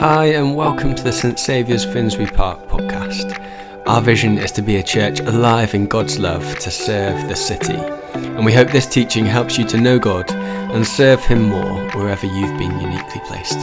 Hi, 0.00 0.28
and 0.28 0.56
welcome 0.56 0.94
to 0.94 1.04
the 1.04 1.12
St 1.12 1.38
Saviour's 1.38 1.84
Finsbury 1.84 2.30
Park 2.30 2.58
podcast. 2.68 3.38
Our 3.86 4.00
vision 4.00 4.38
is 4.38 4.50
to 4.52 4.62
be 4.62 4.76
a 4.76 4.82
church 4.82 5.20
alive 5.20 5.74
in 5.74 5.84
God's 5.88 6.18
love 6.18 6.58
to 6.60 6.70
serve 6.70 7.28
the 7.28 7.36
city. 7.36 7.74
And 8.14 8.46
we 8.46 8.54
hope 8.54 8.70
this 8.70 8.86
teaching 8.86 9.26
helps 9.26 9.58
you 9.58 9.66
to 9.66 9.76
know 9.76 9.98
God 9.98 10.30
and 10.30 10.86
serve 10.86 11.22
Him 11.24 11.50
more 11.50 11.86
wherever 11.90 12.24
you've 12.24 12.58
been 12.58 12.80
uniquely 12.80 13.20
placed. 13.26 13.58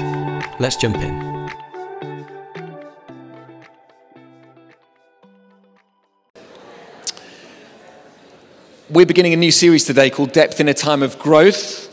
Let's 0.59 0.75
jump 0.75 0.97
in. 0.97 1.49
We're 8.91 9.07
beginning 9.07 9.33
a 9.33 9.37
new 9.37 9.51
series 9.51 9.85
today 9.85 10.11
called 10.11 10.33
Depth 10.33 10.59
in 10.59 10.67
a 10.67 10.75
Time 10.75 11.01
of 11.01 11.17
Growth. 11.17 11.86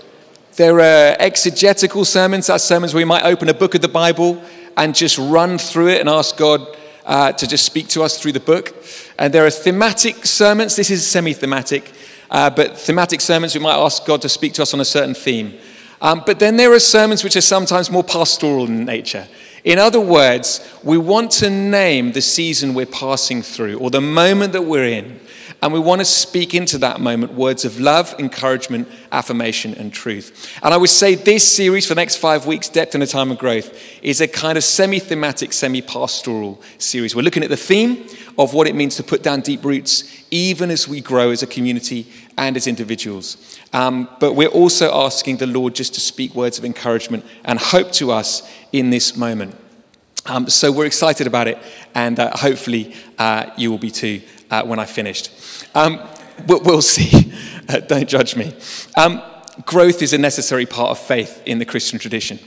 There 0.57 0.79
are 0.79 1.17
exegetical 1.19 2.05
sermons, 2.05 2.47
that's 2.47 2.63
sermons 2.63 2.95
where 2.95 3.01
we 3.01 3.05
might 3.05 3.25
open 3.25 3.49
a 3.49 3.55
book 3.55 3.75
of 3.75 3.81
the 3.81 3.89
Bible 3.89 4.41
and 4.77 4.95
just 4.95 5.19
run 5.19 5.59
through 5.59 5.89
it 5.89 5.99
and 5.99 6.09
ask 6.09 6.37
God 6.37 6.65
uh, 7.05 7.33
to 7.33 7.49
just 7.49 7.67
speak 7.67 7.89
to 7.89 8.05
us 8.05 8.23
through 8.23 8.33
the 8.33 8.41
book. 8.41 8.73
And 9.19 9.35
there 9.35 9.45
are 9.45 9.51
thematic 9.51 10.25
sermons, 10.25 10.77
this 10.77 10.91
is 10.91 11.05
semi 11.05 11.33
thematic, 11.33 11.91
uh, 12.31 12.51
but 12.51 12.79
thematic 12.79 13.21
sermons 13.21 13.57
we 13.57 13.61
might 13.61 13.75
ask 13.75 14.07
God 14.07 14.23
to 14.23 14.29
speak 14.29 14.53
to 14.53 14.63
us 14.63 14.73
on 14.73 14.79
a 14.79 14.85
certain 14.85 15.15
theme. 15.15 15.59
Um, 16.01 16.23
but 16.25 16.39
then 16.39 16.57
there 16.57 16.73
are 16.73 16.79
sermons 16.79 17.25
which 17.25 17.35
are 17.35 17.41
sometimes 17.41 17.91
more 17.91 18.05
pastoral 18.05 18.67
in 18.67 18.85
nature. 18.85 19.27
In 19.65 19.81
other 19.81 20.01
words, 20.01 20.61
we 20.85 20.99
want 20.99 21.33
to 21.33 21.51
name 21.51 22.13
the 22.13 22.23
season 22.23 22.75
we're 22.75 22.87
passing 22.87 23.43
through 23.43 23.79
or 23.79 23.91
the 23.91 24.01
moment 24.01 24.53
that 24.53 24.63
we're 24.63 24.85
in. 24.85 25.19
And 25.65 25.73
we 25.73 25.81
want 25.81 26.03
to 26.03 26.05
speak 26.05 26.53
into 26.53 26.77
that 26.77 27.01
moment 27.01 27.33
words 27.33 27.65
of 27.65 27.81
love, 27.81 28.15
encouragement, 28.19 28.87
affirmation, 29.11 29.73
and 29.73 29.91
truth. 29.91 30.59
And 30.63 30.75
I 30.75 30.77
would 30.77 30.91
say 30.91 31.15
this 31.15 31.51
series 31.51 31.87
for 31.87 31.95
the 31.95 32.03
next 32.03 32.17
five 32.17 32.47
weeks, 32.47 32.69
Depth 32.69 32.95
in 32.95 33.01
a 33.01 33.07
Time 33.07 33.31
of 33.31 33.39
Growth, 33.39 33.73
is 34.03 34.21
a 34.21 34.29
kind 34.29 34.59
of 34.59 34.65
semi 34.65 34.99
thematic, 34.99 35.55
semi 35.55 35.81
pastoral 35.81 36.61
series. 36.77 37.17
We're 37.17 37.23
looking 37.23 37.43
at 37.43 37.49
the 37.49 37.57
theme 37.57 38.07
of 38.37 38.53
what 38.53 38.67
it 38.67 38.75
means 38.75 38.97
to 38.97 39.03
put 39.03 39.23
down 39.23 39.41
deep 39.41 39.65
roots, 39.65 40.05
even 40.31 40.71
as 40.71 40.87
we 40.87 41.01
grow 41.01 41.31
as 41.31 41.43
a 41.43 41.47
community 41.47 42.09
and 42.37 42.59
as 42.59 42.67
individuals. 42.67 43.59
Um, 43.73 44.11
but 44.21 44.35
we're 44.35 44.49
also 44.49 44.93
asking 44.93 45.39
the 45.39 45.47
Lord 45.47 45.75
just 45.75 45.95
to 45.95 46.01
speak 46.01 46.35
words 46.35 46.59
of 46.59 46.67
encouragement 46.67 47.25
and 47.43 47.59
hope 47.59 47.91
to 47.93 48.13
us 48.13 48.47
in 48.73 48.91
this 48.91 49.17
moment. 49.17 49.57
Um, 50.27 50.49
so 50.49 50.73
we're 50.73 50.87
excited 50.87 51.27
about 51.27 51.49
it, 51.49 51.59
and 51.95 52.19
uh, 52.19 52.37
hopefully 52.37 52.95
uh, 53.19 53.51
you 53.57 53.71
will 53.71 53.79
be 53.79 53.91
too 53.91 54.21
uh, 54.55 54.65
when 54.65 54.79
I 54.79 54.87
finished. 54.87 55.31
Um, 55.75 56.01
we'll 56.47 56.83
see. 56.83 57.33
Uh, 57.67 57.81
don't 57.81 58.07
judge 58.07 58.37
me. 58.37 58.53
Um, 58.95 59.23
growth 59.65 60.03
is 60.03 60.13
a 60.13 60.19
necessary 60.19 60.67
part 60.67 60.91
of 60.91 60.99
faith 60.99 61.43
in 61.47 61.59
the 61.59 61.65
Christian 61.65 61.99
tradition. 61.99 62.39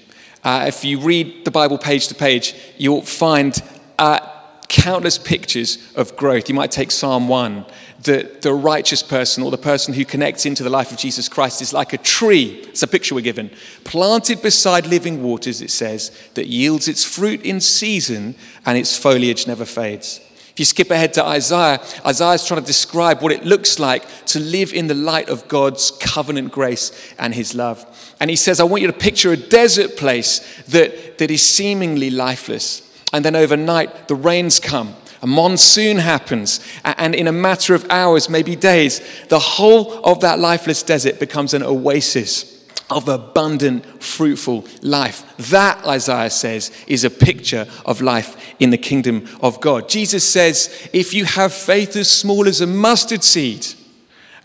Uh, 0.43 0.65
if 0.67 0.85
you 0.85 0.99
read 0.99 1.43
the 1.43 1.49
Bible 1.49 1.79
page 1.79 2.07
to 2.09 2.13
page, 2.13 2.53
you'll 2.77 3.01
find 3.01 3.59
uh, 3.97 4.19
countless 4.67 5.17
pictures 5.17 5.91
of 5.95 6.15
growth. 6.15 6.49
You 6.49 6.53
might 6.53 6.69
take 6.69 6.91
Psalm 6.91 7.27
1. 7.27 7.65
The, 8.03 8.37
the 8.41 8.53
righteous 8.53 9.01
person 9.01 9.41
or 9.41 9.49
the 9.49 9.57
person 9.57 9.95
who 9.95 10.05
connects 10.05 10.45
into 10.45 10.61
the 10.61 10.69
life 10.69 10.91
of 10.91 10.99
Jesus 10.99 11.27
Christ 11.27 11.63
is 11.63 11.73
like 11.73 11.93
a 11.93 11.97
tree. 11.97 12.63
It's 12.67 12.83
a 12.83 12.87
picture 12.87 13.15
we're 13.15 13.21
given. 13.21 13.49
Planted 13.85 14.43
beside 14.43 14.85
living 14.85 15.23
waters, 15.23 15.63
it 15.63 15.71
says, 15.71 16.11
that 16.35 16.45
yields 16.45 16.87
its 16.87 17.03
fruit 17.03 17.41
in 17.41 17.59
season 17.59 18.35
and 18.67 18.77
its 18.77 18.95
foliage 18.95 19.47
never 19.47 19.65
fades. 19.65 20.21
If 20.57 20.61
you 20.61 20.65
skip 20.65 20.89
ahead 20.89 21.13
to 21.13 21.23
Isaiah, 21.23 21.79
Isaiah 22.03 22.33
is 22.33 22.43
trying 22.43 22.61
to 22.61 22.65
describe 22.65 23.21
what 23.21 23.31
it 23.31 23.45
looks 23.45 23.77
like 23.77 24.03
to 24.25 24.39
live 24.39 24.73
in 24.73 24.87
the 24.87 24.95
light 24.95 25.29
of 25.29 25.47
God's 25.47 25.91
covenant 25.91 26.51
grace 26.51 27.13
and 27.19 27.35
his 27.35 27.53
love. 27.53 27.85
And 28.19 28.31
he 28.31 28.35
says, 28.35 28.59
I 28.59 28.63
want 28.63 28.81
you 28.81 28.87
to 28.87 28.97
picture 28.97 29.31
a 29.31 29.37
desert 29.37 29.97
place 29.97 30.39
that, 30.63 31.19
that 31.19 31.29
is 31.29 31.43
seemingly 31.43 32.09
lifeless. 32.09 32.81
And 33.13 33.23
then 33.23 33.35
overnight, 33.35 34.07
the 34.07 34.15
rains 34.15 34.59
come. 34.59 34.95
A 35.21 35.27
monsoon 35.27 35.97
happens, 35.97 36.59
and 36.83 37.13
in 37.13 37.27
a 37.27 37.31
matter 37.31 37.75
of 37.75 37.85
hours, 37.91 38.27
maybe 38.27 38.55
days, 38.55 39.25
the 39.27 39.37
whole 39.37 40.03
of 40.03 40.21
that 40.21 40.39
lifeless 40.39 40.81
desert 40.81 41.19
becomes 41.19 41.53
an 41.53 41.61
oasis 41.61 42.56
of 42.89 43.07
abundant, 43.09 43.85
fruitful 44.01 44.65
life. 44.81 45.25
That, 45.49 45.85
Isaiah 45.85 46.29
says, 46.29 46.71
is 46.87 47.03
a 47.03 47.09
picture 47.09 47.67
of 47.85 48.01
life 48.01 48.55
in 48.59 48.69
the 48.69 48.77
kingdom 48.77 49.27
of 49.41 49.59
God. 49.59 49.89
Jesus 49.89 50.23
says, 50.23 50.89
if 50.93 51.13
you 51.13 51.25
have 51.25 51.53
faith 51.53 51.95
as 51.95 52.09
small 52.09 52.47
as 52.47 52.61
a 52.61 52.67
mustard 52.67 53.23
seed, 53.23 53.67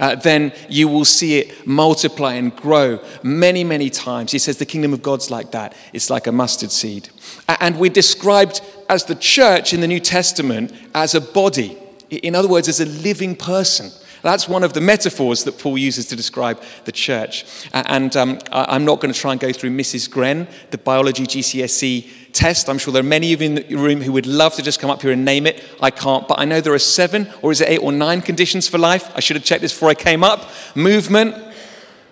uh, 0.00 0.16
then 0.16 0.53
you 0.69 0.88
will 0.88 1.04
see 1.04 1.38
it 1.38 1.66
multiply 1.66 2.34
and 2.34 2.56
grow 2.56 2.98
many, 3.22 3.62
many 3.62 3.88
times. 3.88 4.32
He 4.32 4.38
says 4.38 4.56
the 4.56 4.66
kingdom 4.66 4.92
of 4.92 5.03
God's 5.03 5.30
like 5.30 5.53
that. 5.53 5.76
It's 5.92 6.10
like 6.10 6.26
a 6.26 6.32
mustard 6.32 6.72
seed. 6.72 7.09
And 7.48 7.78
we're 7.78 7.91
described 7.91 8.60
as 8.88 9.04
the 9.04 9.14
church 9.14 9.72
in 9.72 9.80
the 9.80 9.86
New 9.86 10.00
Testament 10.00 10.72
as 10.94 11.14
a 11.14 11.20
body. 11.20 11.78
In 12.10 12.34
other 12.34 12.48
words, 12.48 12.69
as 12.69 12.80
a 12.80 12.86
living 12.86 13.36
person. 13.36 13.92
That's 14.22 14.49
one 14.49 14.62
of 14.62 14.72
the 14.72 14.81
metaphors 14.81 15.44
that 15.44 15.59
Paul 15.59 15.77
uses 15.77 16.06
to 16.06 16.16
describe 16.16 16.62
the 16.84 16.93
church. 16.93 17.44
And 17.72 18.16
um, 18.16 18.38
I'm 18.53 18.84
not 18.84 19.00
going 19.00 19.12
to 19.12 19.19
try 19.19 19.33
and 19.33 19.41
go 19.41 19.53
through 19.53 19.71
Mrs. 19.71 20.09
Gren, 20.09 20.47
the 20.71 20.78
biology 20.78 21.25
GCSE 21.25 22.33
test. 22.33 22.69
I'm 22.69 22.78
sure 22.78 22.93
there 22.93 23.00
are 23.00 23.05
many 23.05 23.33
of 23.33 23.43
you 23.43 23.47
in 23.47 23.55
the 23.56 23.75
room 23.75 24.00
who 24.00 24.12
would 24.12 24.27
love 24.27 24.55
to 24.55 24.62
just 24.62 24.81
come 24.81 24.91
up 24.91 25.03
here 25.03 25.10
and 25.10 25.25
name 25.25 25.47
it. 25.47 25.62
I 25.81 25.91
can't, 25.91 26.27
but 26.28 26.38
I 26.38 26.44
know 26.44 26.60
there 26.60 26.72
are 26.72 26.78
seven, 26.78 27.28
or 27.43 27.50
is 27.50 27.60
it 27.60 27.69
eight 27.69 27.83
or 27.83 27.93
nine 27.93 28.22
conditions 28.22 28.69
for 28.69 28.78
life? 28.78 29.10
I 29.15 29.21
should 29.21 29.37
have 29.37 29.44
checked 29.44 29.62
this 29.62 29.72
before 29.72 29.91
I 29.91 29.94
came 29.94 30.22
up 30.22 30.49
movement, 30.75 31.34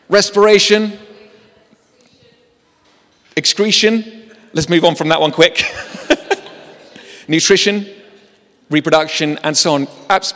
respiration, 0.09 0.99
excretion. 3.37 4.33
Let's 4.53 4.69
move 4.69 4.85
on 4.85 4.97
from 4.97 5.09
that 5.09 5.21
one 5.21 5.31
quick. 5.31 5.63
Nutrition, 7.29 7.87
reproduction, 8.71 9.39
and 9.43 9.57
so 9.57 9.75
on. 9.75 9.89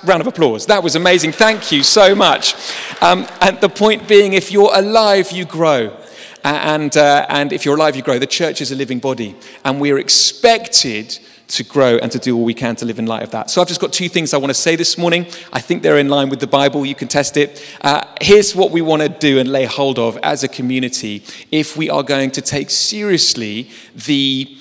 Round 0.05 0.21
of 0.21 0.27
applause. 0.27 0.67
That 0.67 0.83
was 0.83 0.97
amazing. 0.97 1.33
Thank 1.33 1.73
you 1.73 1.83
so 1.83 2.15
much. 2.15 2.55
Um, 3.01 3.27
and 3.41 3.61
the 3.61 3.69
point 3.69 4.07
being, 4.09 4.33
if 4.33 4.53
you're 4.53 4.73
alive, 4.75 5.31
you 5.31 5.45
grow. 5.45 5.97
And, 6.43 6.95
uh, 6.97 7.25
and 7.31 7.53
if 7.53 7.65
you're 7.65 7.77
alive, 7.77 7.97
you 7.97 8.03
grow. 8.03 8.19
The 8.19 8.27
church 8.27 8.61
is 8.61 8.71
a 8.71 8.75
living 8.75 8.99
body, 8.99 9.35
and 9.65 9.81
we're 9.81 9.99
expected 9.99 11.19
to 11.47 11.63
grow 11.63 11.99
and 11.99 12.11
to 12.11 12.19
do 12.19 12.37
all 12.37 12.45
we 12.45 12.55
can 12.55 12.75
to 12.77 12.85
live 12.85 12.99
in 12.99 13.07
light 13.07 13.23
of 13.23 13.31
that. 13.31 13.51
So 13.51 13.61
I've 13.61 13.69
just 13.69 13.81
got 13.81 13.93
two 13.93 14.09
things 14.09 14.35
I 14.35 14.39
want 14.39 14.51
to 14.51 14.55
say 14.55 14.77
this 14.77 14.99
morning. 14.99 15.27
I 15.53 15.61
think 15.61 15.83
they're 15.83 15.99
in 15.99 16.09
line 16.09 16.29
with 16.29 16.41
the 16.41 16.47
Bible. 16.47 16.85
You 16.85 16.95
can 16.95 17.07
test 17.07 17.37
it. 17.37 17.65
Uh, 17.83 18.03
here's 18.21 18.57
what 18.57 18.71
we 18.71 18.81
want 18.81 19.03
to 19.03 19.09
do 19.09 19.39
and 19.39 19.51
lay 19.51 19.65
hold 19.65 19.99
of 19.99 20.17
as 20.19 20.43
a 20.43 20.49
community 20.49 21.23
if 21.51 21.77
we 21.77 21.91
are 21.91 22.03
going 22.03 22.31
to 22.33 22.43
take 22.43 22.71
seriously 22.71 23.71
the 23.95 24.57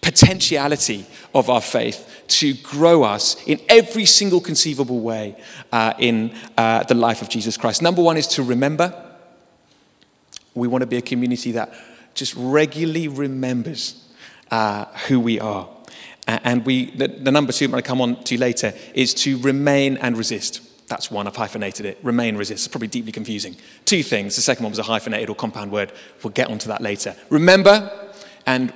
potentiality 0.00 1.06
of 1.34 1.50
our 1.50 1.60
faith 1.60 2.07
to 2.28 2.54
grow 2.54 3.02
us 3.02 3.36
in 3.46 3.60
every 3.68 4.04
single 4.04 4.40
conceivable 4.40 5.00
way 5.00 5.36
uh, 5.72 5.94
in 5.98 6.34
uh, 6.56 6.84
the 6.84 6.94
life 6.94 7.22
of 7.22 7.28
Jesus 7.28 7.56
Christ. 7.56 7.82
Number 7.82 8.02
one 8.02 8.16
is 8.16 8.26
to 8.28 8.42
remember. 8.42 9.04
We 10.54 10.68
want 10.68 10.82
to 10.82 10.86
be 10.86 10.96
a 10.96 11.02
community 11.02 11.52
that 11.52 11.72
just 12.14 12.34
regularly 12.36 13.08
remembers 13.08 14.04
uh, 14.50 14.86
who 15.06 15.20
we 15.20 15.40
are. 15.40 15.68
And 16.26 16.66
we, 16.66 16.90
the, 16.90 17.08
the 17.08 17.32
number 17.32 17.52
two 17.52 17.64
I'm 17.64 17.70
going 17.70 17.82
to 17.82 17.86
come 17.86 18.02
on 18.02 18.22
to 18.24 18.38
later 18.38 18.74
is 18.92 19.14
to 19.14 19.38
remain 19.38 19.96
and 19.96 20.16
resist. 20.16 20.60
That's 20.88 21.10
one, 21.10 21.26
I've 21.26 21.36
hyphenated 21.36 21.86
it. 21.86 21.98
Remain, 22.02 22.36
resist. 22.36 22.66
It's 22.66 22.68
probably 22.68 22.88
deeply 22.88 23.12
confusing. 23.12 23.56
Two 23.84 24.02
things. 24.02 24.36
The 24.36 24.42
second 24.42 24.64
one 24.64 24.72
was 24.72 24.78
a 24.78 24.82
hyphenated 24.82 25.30
or 25.30 25.36
compound 25.36 25.70
word. 25.70 25.92
We'll 26.22 26.32
get 26.32 26.50
onto 26.50 26.68
that 26.68 26.80
later. 26.80 27.14
Remember 27.30 28.10
and 28.46 28.72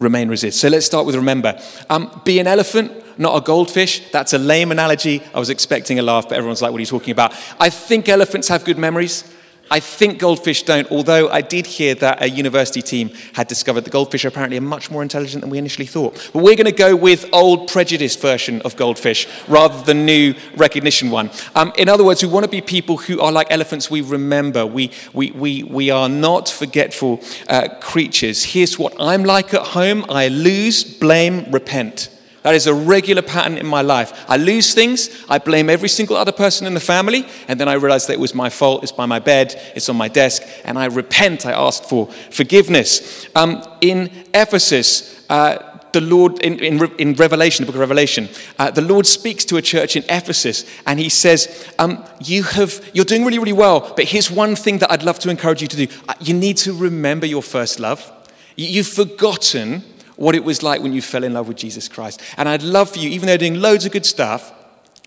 remain, 0.00 0.28
resist. 0.28 0.58
So 0.58 0.68
let's 0.68 0.86
start 0.86 1.06
with 1.06 1.14
remember. 1.14 1.60
Um, 1.88 2.20
be 2.24 2.40
an 2.40 2.46
elephant, 2.46 3.18
not 3.18 3.36
a 3.36 3.40
goldfish. 3.44 4.10
That's 4.10 4.32
a 4.32 4.38
lame 4.38 4.72
analogy. 4.72 5.22
I 5.34 5.38
was 5.38 5.50
expecting 5.50 5.98
a 5.98 6.02
laugh, 6.02 6.28
but 6.28 6.38
everyone's 6.38 6.62
like, 6.62 6.72
what 6.72 6.78
are 6.78 6.80
you 6.80 6.86
talking 6.86 7.12
about? 7.12 7.32
I 7.60 7.70
think 7.70 8.08
elephants 8.08 8.48
have 8.48 8.64
good 8.64 8.78
memories. 8.78 9.24
I 9.72 9.78
think 9.78 10.18
goldfish 10.18 10.64
don't, 10.64 10.90
although 10.90 11.28
I 11.28 11.42
did 11.42 11.64
hear 11.64 11.94
that 11.96 12.22
a 12.22 12.28
university 12.28 12.82
team 12.82 13.10
had 13.34 13.46
discovered 13.46 13.82
that 13.82 13.90
goldfish 13.90 14.24
are 14.24 14.28
apparently 14.28 14.58
much 14.58 14.90
more 14.90 15.00
intelligent 15.00 15.42
than 15.42 15.50
we 15.50 15.58
initially 15.58 15.86
thought. 15.86 16.30
But 16.32 16.42
we're 16.42 16.56
going 16.56 16.64
to 16.66 16.72
go 16.72 16.96
with 16.96 17.28
old 17.32 17.68
prejudiced 17.68 18.20
version 18.20 18.62
of 18.62 18.74
goldfish 18.76 19.28
rather 19.46 19.80
than 19.82 20.04
new 20.04 20.34
recognition 20.56 21.10
one. 21.10 21.30
Um, 21.54 21.72
in 21.78 21.88
other 21.88 22.02
words, 22.02 22.20
we 22.20 22.28
want 22.28 22.44
to 22.44 22.50
be 22.50 22.60
people 22.60 22.96
who 22.96 23.20
are 23.20 23.30
like 23.30 23.46
elephants 23.50 23.88
we 23.88 24.00
remember. 24.00 24.66
We, 24.66 24.90
we, 25.12 25.30
we, 25.30 25.62
we 25.62 25.90
are 25.90 26.08
not 26.08 26.48
forgetful 26.48 27.20
uh, 27.48 27.68
creatures. 27.80 28.42
Here's 28.42 28.76
what 28.76 28.94
I'm 28.98 29.22
like 29.22 29.54
at 29.54 29.68
home 29.68 30.04
I 30.08 30.28
lose, 30.28 30.82
blame, 30.82 31.50
repent. 31.52 32.08
That 32.42 32.54
is 32.54 32.66
a 32.66 32.74
regular 32.74 33.22
pattern 33.22 33.58
in 33.58 33.66
my 33.66 33.82
life. 33.82 34.24
I 34.28 34.36
lose 34.36 34.74
things, 34.74 35.24
I 35.28 35.38
blame 35.38 35.68
every 35.68 35.88
single 35.88 36.16
other 36.16 36.32
person 36.32 36.66
in 36.66 36.74
the 36.74 36.80
family, 36.80 37.26
and 37.48 37.60
then 37.60 37.68
I 37.68 37.74
realize 37.74 38.06
that 38.06 38.14
it 38.14 38.20
was 38.20 38.34
my 38.34 38.48
fault, 38.48 38.82
it's 38.82 38.92
by 38.92 39.06
my 39.06 39.18
bed, 39.18 39.60
it's 39.74 39.88
on 39.88 39.96
my 39.96 40.08
desk, 40.08 40.42
and 40.64 40.78
I 40.78 40.86
repent, 40.86 41.44
I 41.44 41.52
ask 41.52 41.84
for 41.84 42.06
forgiveness. 42.30 43.26
Um, 43.36 43.62
in 43.80 44.10
Ephesus, 44.32 45.24
uh, 45.28 45.70
the 45.92 46.00
Lord, 46.00 46.38
in, 46.40 46.58
in, 46.60 46.82
in, 46.98 47.14
Revelation, 47.14 47.64
the 47.64 47.66
book 47.66 47.76
of 47.76 47.80
Revelation, 47.80 48.28
uh, 48.58 48.70
the 48.70 48.82
Lord 48.82 49.06
speaks 49.06 49.44
to 49.46 49.56
a 49.56 49.62
church 49.62 49.96
in 49.96 50.04
Ephesus 50.08 50.64
and 50.86 51.00
he 51.00 51.08
says, 51.08 51.72
um, 51.78 52.04
you 52.20 52.42
have, 52.44 52.88
You're 52.94 53.04
doing 53.04 53.24
really, 53.24 53.38
really 53.38 53.52
well, 53.52 53.92
but 53.96 54.04
here's 54.04 54.30
one 54.30 54.56
thing 54.56 54.78
that 54.78 54.90
I'd 54.90 55.02
love 55.02 55.18
to 55.20 55.30
encourage 55.30 55.62
you 55.62 55.68
to 55.68 55.86
do. 55.86 55.94
Uh, 56.08 56.14
you 56.20 56.34
need 56.34 56.56
to 56.58 56.72
remember 56.72 57.26
your 57.26 57.42
first 57.42 57.80
love. 57.80 58.10
You've 58.56 58.86
forgotten 58.86 59.82
what 60.20 60.34
it 60.34 60.44
was 60.44 60.62
like 60.62 60.82
when 60.82 60.92
you 60.92 61.00
fell 61.00 61.24
in 61.24 61.32
love 61.32 61.48
with 61.48 61.56
Jesus 61.56 61.88
Christ. 61.88 62.20
And 62.36 62.46
I'd 62.46 62.62
love 62.62 62.90
for 62.90 62.98
you, 62.98 63.08
even 63.08 63.26
though 63.26 63.38
doing 63.38 63.54
loads 63.54 63.86
of 63.86 63.92
good 63.92 64.04
stuff, 64.04 64.52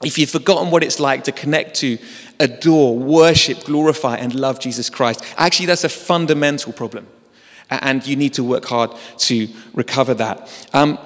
if 0.04 0.18
you've 0.18 0.32
forgotten 0.32 0.72
what 0.72 0.84
it's 0.84 1.00
like 1.00 1.26
to 1.26 1.32
connect 1.32 1.76
to, 1.76 2.00
adore, 2.40 2.98
worship, 2.98 3.64
glorify, 3.64 4.18
and 4.18 4.34
love 4.34 4.60
Jesus 4.60 4.90
Christ, 4.90 5.24
actually, 5.38 5.68
that's 5.68 5.84
a 5.84 5.90
fundamental 5.90 6.74
problem. 6.74 7.06
And 7.70 8.06
you 8.08 8.16
need 8.16 8.34
to 8.34 8.44
work 8.44 8.66
hard 8.66 8.90
to 9.20 9.48
recover 9.76 10.16
that. 10.16 10.68
Um, 10.74 10.98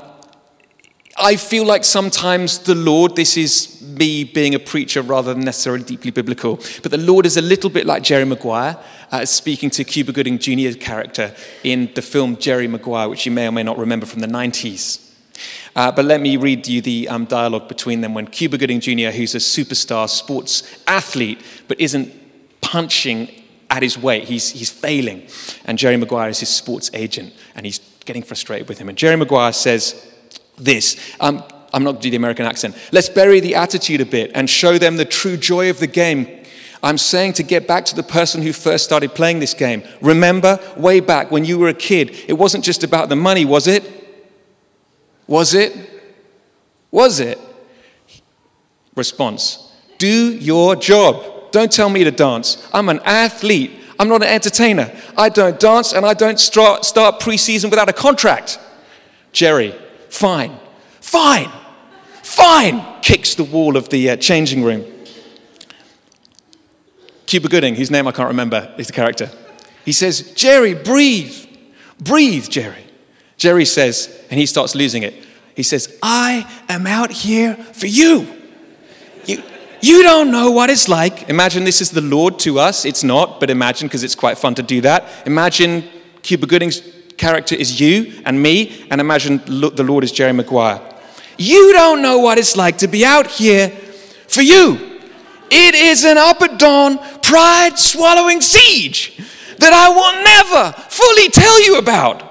I 1.20 1.36
feel 1.36 1.66
like 1.66 1.84
sometimes 1.84 2.60
the 2.60 2.76
Lord, 2.76 3.16
this 3.16 3.38
is 3.38 3.82
me 3.82 4.24
being 4.24 4.54
a 4.54 4.60
preacher 4.60 5.02
rather 5.02 5.34
than 5.34 5.44
necessarily 5.44 5.84
deeply 5.84 6.12
biblical, 6.12 6.58
but 6.84 6.92
the 6.92 7.00
Lord 7.00 7.26
is 7.26 7.38
a 7.38 7.42
little 7.42 7.72
bit 7.72 7.88
like 7.88 8.04
Jerry 8.04 8.24
Maguire, 8.24 8.78
uh, 9.12 9.26
speaking 9.26 9.72
to 9.72 9.84
Cuba 9.84 10.12
Gooding 10.12 10.38
Jr.'s 10.38 10.76
character 10.76 11.34
in 11.64 11.92
the 11.96 12.04
film 12.04 12.38
Jerry 12.38 12.68
Maguire, 12.68 13.10
which 13.10 13.26
you 13.26 13.32
may 13.32 13.48
or 13.48 13.52
may 13.52 13.64
not 13.64 13.80
remember 13.80 14.06
from 14.06 14.20
the 14.20 14.28
90s. 14.28 15.12
Uh, 15.76 15.92
but 15.92 16.06
let 16.06 16.22
me 16.22 16.38
read 16.38 16.68
you 16.68 16.82
the 16.82 17.10
um, 17.10 17.26
dialogue 17.26 17.68
between 17.68 18.02
them 18.02 18.14
when 18.14 18.28
Cuba 18.28 18.60
Gooding 18.60 18.80
Jr., 18.80 19.10
who's 19.10 19.34
a 19.34 19.40
superstar 19.40 20.08
sports 20.08 20.80
athlete, 20.86 21.42
but 21.68 21.82
isn't 21.82 22.14
punching 22.62 23.32
at 23.72 23.82
his 23.82 23.98
weight, 23.98 24.26
he's, 24.26 24.52
he's 24.52 24.70
failing. 24.70 25.28
And 25.66 25.80
Jerry 25.80 25.98
Maguire 25.98 26.30
is 26.30 26.42
his 26.42 26.50
sports 26.50 26.92
agent, 26.94 27.34
and 27.56 27.66
he's 27.66 27.80
getting 28.06 28.22
frustrated 28.22 28.70
with 28.70 28.78
him. 28.78 28.88
And 28.88 28.98
Jerry 28.98 29.16
Maguire 29.16 29.52
says 29.52 30.14
this 30.58 31.16
um, 31.20 31.44
I'm 31.74 31.84
not 31.84 31.92
going 31.92 32.02
to 32.02 32.08
do 32.08 32.12
the 32.12 32.18
American 32.18 32.46
accent. 32.46 32.76
Let's 32.92 33.10
bury 33.10 33.40
the 33.40 33.56
attitude 33.56 34.02
a 34.02 34.06
bit 34.06 34.32
and 34.34 34.50
show 34.50 34.78
them 34.78 34.98
the 34.98 35.06
true 35.06 35.38
joy 35.38 35.70
of 35.70 35.80
the 35.80 35.88
game. 35.88 36.46
I'm 36.82 36.98
saying 36.98 37.34
to 37.34 37.44
get 37.44 37.68
back 37.68 37.86
to 37.86 37.96
the 37.96 38.04
person 38.04 38.42
who 38.42 38.54
first 38.54 38.86
started 38.86 39.16
playing 39.16 39.40
this 39.40 39.54
game. 39.54 39.84
Remember, 40.02 40.60
way 40.78 41.00
back 41.00 41.32
when 41.32 41.44
you 41.44 41.58
were 41.58 41.68
a 41.70 41.74
kid, 41.74 42.16
it 42.28 42.34
wasn't 42.34 42.64
just 42.64 42.84
about 42.84 43.10
the 43.10 43.16
money, 43.16 43.46
was 43.46 43.68
it? 43.68 43.84
Was 45.28 45.54
it? 45.54 45.76
Was 46.92 47.20
it? 47.20 47.40
Response 48.96 49.72
Do 49.98 50.34
your 50.36 50.76
job. 50.76 51.52
Don't 51.52 51.72
tell 51.72 51.90
me 51.90 52.04
to 52.04 52.12
dance. 52.12 52.68
I'm 52.74 52.90
an 52.90 53.00
athlete. 53.06 53.72
I'm 54.00 54.08
not 54.08 54.22
an 54.22 54.30
entertainer. 54.30 54.96
I 55.18 55.30
don't 55.30 55.60
dance 55.60 55.94
and 55.94 56.06
I 56.06 56.14
don't 56.14 56.40
start 56.40 56.84
preseason 56.84 57.70
without 57.70 57.90
a 57.90 57.94
contract. 57.94 58.60
Jerry, 59.32 59.76
fine, 60.10 60.58
fine, 61.02 61.52
fine, 62.24 63.02
kicks 63.02 63.36
the 63.36 63.44
wall 63.44 63.78
of 63.78 63.90
the 63.90 64.12
uh, 64.12 64.16
changing 64.18 64.64
room. 64.64 64.86
Cuba 67.26 67.50
Gooding, 67.50 67.76
whose 67.76 67.92
name 67.92 68.08
I 68.08 68.12
can't 68.12 68.30
remember, 68.30 68.74
is 68.78 68.88
the 68.88 68.94
character. 68.94 69.30
He 69.84 69.92
says, 69.92 70.32
Jerry, 70.34 70.74
breathe. 70.74 71.46
Breathe, 72.00 72.48
Jerry. 72.50 72.86
Jerry 73.38 73.66
says, 73.66 74.26
and 74.30 74.40
he 74.40 74.46
starts 74.46 74.76
losing 74.76 75.04
it. 75.04 75.14
He 75.56 75.64
says, 75.64 75.98
I 76.02 76.50
am 76.70 76.88
out 76.88 77.12
here 77.12 77.56
for 77.56 77.88
you. 77.88 78.28
You, 79.26 79.44
you 79.82 80.04
don't 80.04 80.32
know 80.32 80.52
what 80.52 80.70
it's 80.70 80.88
like. 80.88 81.30
Imagine 81.30 81.64
this 81.64 81.82
is 81.82 81.92
the 81.92 82.02
Lord 82.02 82.40
to 82.40 82.60
us. 82.60 82.86
It's 82.86 83.04
not, 83.04 83.40
but 83.40 83.50
imagine 83.50 83.88
because 83.88 84.04
it's 84.04 84.16
quite 84.16 84.38
fun 84.38 84.56
to 84.56 84.64
do 84.64 84.82
that. 84.82 85.06
Imagine 85.26 85.84
Cuba 86.22 86.48
Gooding's 86.48 86.82
character 87.18 87.56
is 87.56 87.80
you 87.80 88.22
and 88.26 88.42
me, 88.42 88.86
and 88.90 89.02
imagine 89.02 89.38
the 89.46 89.84
Lord 89.84 90.04
is 90.04 90.12
Jerry 90.12 90.34
Maguire. 90.34 90.82
You 91.38 91.74
don't 91.74 92.02
know 92.02 92.20
what 92.20 92.38
it's 92.38 92.56
like 92.56 92.80
to 92.80 92.88
be 92.88 93.06
out 93.06 93.28
here 93.28 93.70
for 94.28 94.42
you. 94.42 95.00
It 95.50 95.76
is 95.76 96.04
an 96.04 96.18
up 96.18 96.42
at 96.42 96.60
dawn, 96.60 96.98
pride 97.22 97.78
swallowing 97.78 98.42
siege 98.42 99.18
that 99.60 99.74
I 99.74 99.90
will 99.90 100.24
never 100.24 100.72
fully 100.90 101.30
tell 101.30 101.64
you 101.64 101.78
about. 101.78 102.24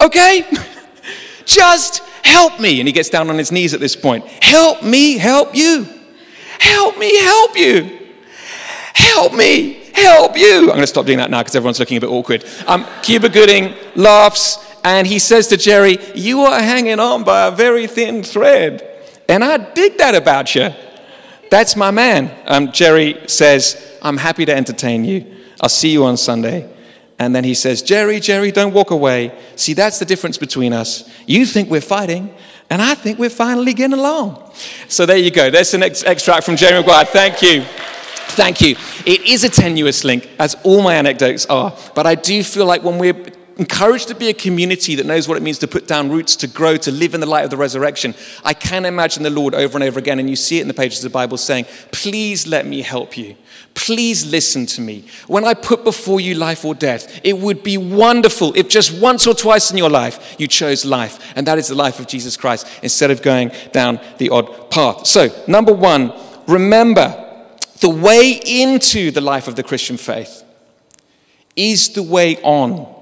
Okay? 0.00 0.50
Just 1.44 1.98
help 2.22 2.60
me. 2.60 2.80
And 2.80 2.86
he 2.86 2.92
gets 2.92 3.10
down 3.10 3.30
on 3.30 3.38
his 3.38 3.50
knees 3.50 3.74
at 3.74 3.80
this 3.80 3.96
point. 3.96 4.24
Help 4.26 4.82
me 4.82 5.18
help 5.18 5.54
you. 5.54 5.86
Help 6.58 6.98
me 6.98 7.18
help 7.18 7.56
you. 7.56 7.98
Help 8.94 9.34
me 9.34 9.79
help 10.02 10.36
you. 10.36 10.60
I'm 10.60 10.66
going 10.66 10.80
to 10.80 10.86
stop 10.86 11.06
doing 11.06 11.18
that 11.18 11.30
now 11.30 11.40
because 11.40 11.56
everyone's 11.56 11.78
looking 11.78 11.96
a 11.96 12.00
bit 12.00 12.10
awkward. 12.10 12.44
Um, 12.66 12.86
Cuba 13.02 13.28
Gooding 13.28 13.74
laughs 13.96 14.58
and 14.84 15.06
he 15.06 15.18
says 15.18 15.48
to 15.48 15.56
Jerry, 15.56 15.98
You 16.14 16.40
are 16.40 16.60
hanging 16.60 17.00
on 17.00 17.24
by 17.24 17.46
a 17.46 17.50
very 17.50 17.86
thin 17.86 18.22
thread. 18.22 18.86
And 19.28 19.44
I 19.44 19.58
dig 19.58 19.98
that 19.98 20.14
about 20.14 20.54
you. 20.54 20.70
That's 21.50 21.76
my 21.76 21.90
man. 21.90 22.34
Um, 22.46 22.72
Jerry 22.72 23.20
says, 23.26 23.98
I'm 24.02 24.16
happy 24.16 24.44
to 24.46 24.54
entertain 24.54 25.04
you. 25.04 25.26
I'll 25.60 25.68
see 25.68 25.90
you 25.90 26.04
on 26.04 26.16
Sunday. 26.16 26.68
And 27.18 27.34
then 27.34 27.44
he 27.44 27.54
says, 27.54 27.82
Jerry, 27.82 28.18
Jerry, 28.18 28.50
don't 28.50 28.72
walk 28.72 28.90
away. 28.90 29.36
See, 29.56 29.74
that's 29.74 29.98
the 29.98 30.06
difference 30.06 30.38
between 30.38 30.72
us. 30.72 31.08
You 31.26 31.44
think 31.44 31.68
we're 31.68 31.82
fighting, 31.82 32.34
and 32.70 32.80
I 32.80 32.94
think 32.94 33.18
we're 33.18 33.28
finally 33.28 33.74
getting 33.74 33.98
along. 33.98 34.50
So 34.88 35.04
there 35.04 35.18
you 35.18 35.30
go. 35.30 35.50
There's 35.50 35.74
an 35.74 35.82
ex- 35.82 36.02
extract 36.02 36.46
from 36.46 36.56
Jerry 36.56 36.80
Maguire. 36.80 37.04
Thank 37.04 37.42
you. 37.42 37.64
Thank 38.30 38.60
you. 38.60 38.76
It 39.04 39.22
is 39.22 39.44
a 39.44 39.48
tenuous 39.48 40.04
link, 40.04 40.28
as 40.38 40.56
all 40.62 40.82
my 40.82 40.94
anecdotes 40.94 41.46
are, 41.46 41.76
but 41.94 42.06
I 42.06 42.14
do 42.14 42.42
feel 42.42 42.66
like 42.66 42.82
when 42.82 42.98
we're 42.98 43.14
encouraged 43.60 44.08
to 44.08 44.14
be 44.14 44.30
a 44.30 44.34
community 44.34 44.94
that 44.94 45.04
knows 45.04 45.28
what 45.28 45.36
it 45.36 45.42
means 45.42 45.58
to 45.58 45.68
put 45.68 45.86
down 45.86 46.10
roots, 46.10 46.34
to 46.34 46.46
grow, 46.46 46.78
to 46.78 46.90
live 46.90 47.12
in 47.12 47.20
the 47.20 47.26
light 47.26 47.44
of 47.44 47.50
the 47.50 47.56
resurrection, 47.58 48.14
I 48.42 48.54
can 48.54 48.86
imagine 48.86 49.22
the 49.22 49.30
Lord 49.30 49.54
over 49.54 49.76
and 49.76 49.84
over 49.84 49.98
again, 49.98 50.18
and 50.18 50.30
you 50.30 50.36
see 50.36 50.58
it 50.58 50.62
in 50.62 50.68
the 50.68 50.74
pages 50.74 51.04
of 51.04 51.12
the 51.12 51.14
Bible 51.14 51.36
saying, 51.36 51.66
Please 51.92 52.46
let 52.46 52.66
me 52.66 52.80
help 52.80 53.18
you. 53.18 53.36
Please 53.74 54.30
listen 54.30 54.64
to 54.66 54.80
me. 54.80 55.04
When 55.26 55.44
I 55.44 55.52
put 55.52 55.84
before 55.84 56.20
you 56.20 56.34
life 56.34 56.64
or 56.64 56.74
death, 56.74 57.20
it 57.22 57.36
would 57.36 57.62
be 57.62 57.76
wonderful 57.76 58.54
if 58.56 58.68
just 58.68 58.98
once 58.98 59.26
or 59.26 59.34
twice 59.34 59.70
in 59.70 59.76
your 59.76 59.90
life 59.90 60.36
you 60.38 60.48
chose 60.48 60.86
life, 60.86 61.32
and 61.36 61.46
that 61.46 61.58
is 61.58 61.68
the 61.68 61.74
life 61.74 62.00
of 62.00 62.06
Jesus 62.06 62.38
Christ, 62.38 62.66
instead 62.82 63.10
of 63.10 63.20
going 63.20 63.52
down 63.72 64.00
the 64.16 64.30
odd 64.30 64.70
path. 64.70 65.06
So, 65.06 65.28
number 65.46 65.72
one, 65.72 66.14
remember 66.46 67.29
the 67.80 67.90
way 67.90 68.40
into 68.44 69.10
the 69.10 69.20
life 69.20 69.48
of 69.48 69.56
the 69.56 69.62
Christian 69.62 69.96
faith 69.96 70.44
is 71.56 71.90
the 71.90 72.02
way 72.02 72.36
on 72.42 73.00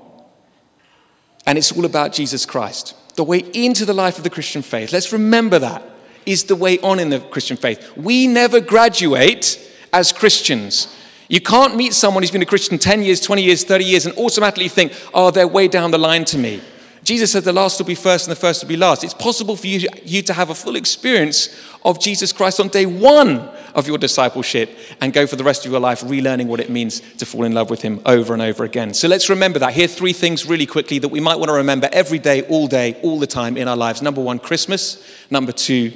and 1.48 1.56
it's 1.56 1.72
all 1.72 1.86
about 1.86 2.12
Jesus 2.12 2.44
Christ. 2.44 2.94
The 3.16 3.24
way 3.24 3.38
into 3.38 3.86
the 3.86 3.94
life 3.94 4.18
of 4.18 4.22
the 4.22 4.28
Christian 4.28 4.60
faith, 4.60 4.92
let's 4.92 5.14
remember 5.14 5.58
that, 5.58 5.82
is 6.26 6.44
the 6.44 6.54
way 6.54 6.78
on 6.80 6.98
in 6.98 7.08
the 7.08 7.20
Christian 7.20 7.56
faith. 7.56 7.96
We 7.96 8.26
never 8.26 8.60
graduate 8.60 9.58
as 9.90 10.12
Christians. 10.12 10.94
You 11.26 11.40
can't 11.40 11.74
meet 11.74 11.94
someone 11.94 12.22
who's 12.22 12.30
been 12.30 12.42
a 12.42 12.46
Christian 12.46 12.78
10 12.78 13.02
years, 13.02 13.22
20 13.22 13.42
years, 13.42 13.64
30 13.64 13.82
years, 13.82 14.04
and 14.04 14.14
automatically 14.18 14.68
think, 14.68 14.92
oh, 15.14 15.30
they're 15.30 15.48
way 15.48 15.68
down 15.68 15.90
the 15.90 15.96
line 15.96 16.26
to 16.26 16.36
me. 16.36 16.60
Jesus 17.04 17.32
said 17.32 17.44
the 17.44 17.52
last 17.52 17.78
will 17.78 17.86
be 17.86 17.94
first 17.94 18.26
and 18.26 18.36
the 18.36 18.40
first 18.40 18.62
will 18.62 18.68
be 18.68 18.76
last. 18.76 19.04
It's 19.04 19.14
possible 19.14 19.56
for 19.56 19.66
you, 19.66 19.88
you 20.04 20.22
to 20.22 20.32
have 20.32 20.50
a 20.50 20.54
full 20.54 20.76
experience 20.76 21.48
of 21.84 22.00
Jesus 22.00 22.32
Christ 22.32 22.60
on 22.60 22.68
day 22.68 22.86
one 22.86 23.48
of 23.74 23.86
your 23.86 23.98
discipleship 23.98 24.76
and 25.00 25.12
go 25.12 25.26
for 25.26 25.36
the 25.36 25.44
rest 25.44 25.64
of 25.64 25.70
your 25.70 25.80
life 25.80 26.02
relearning 26.02 26.46
what 26.46 26.60
it 26.60 26.70
means 26.70 27.00
to 27.16 27.26
fall 27.26 27.44
in 27.44 27.52
love 27.52 27.70
with 27.70 27.82
Him 27.82 28.00
over 28.04 28.32
and 28.32 28.42
over 28.42 28.64
again. 28.64 28.92
So 28.94 29.08
let's 29.08 29.30
remember 29.30 29.58
that. 29.60 29.74
Here 29.74 29.84
are 29.84 29.88
three 29.88 30.12
things 30.12 30.46
really 30.46 30.66
quickly 30.66 30.98
that 30.98 31.08
we 31.08 31.20
might 31.20 31.36
want 31.36 31.48
to 31.48 31.54
remember 31.54 31.88
every 31.92 32.18
day, 32.18 32.42
all 32.42 32.66
day, 32.66 32.98
all 33.02 33.18
the 33.18 33.26
time 33.26 33.56
in 33.56 33.68
our 33.68 33.76
lives. 33.76 34.02
Number 34.02 34.20
one, 34.20 34.38
Christmas. 34.38 35.02
Number 35.30 35.52
two, 35.52 35.92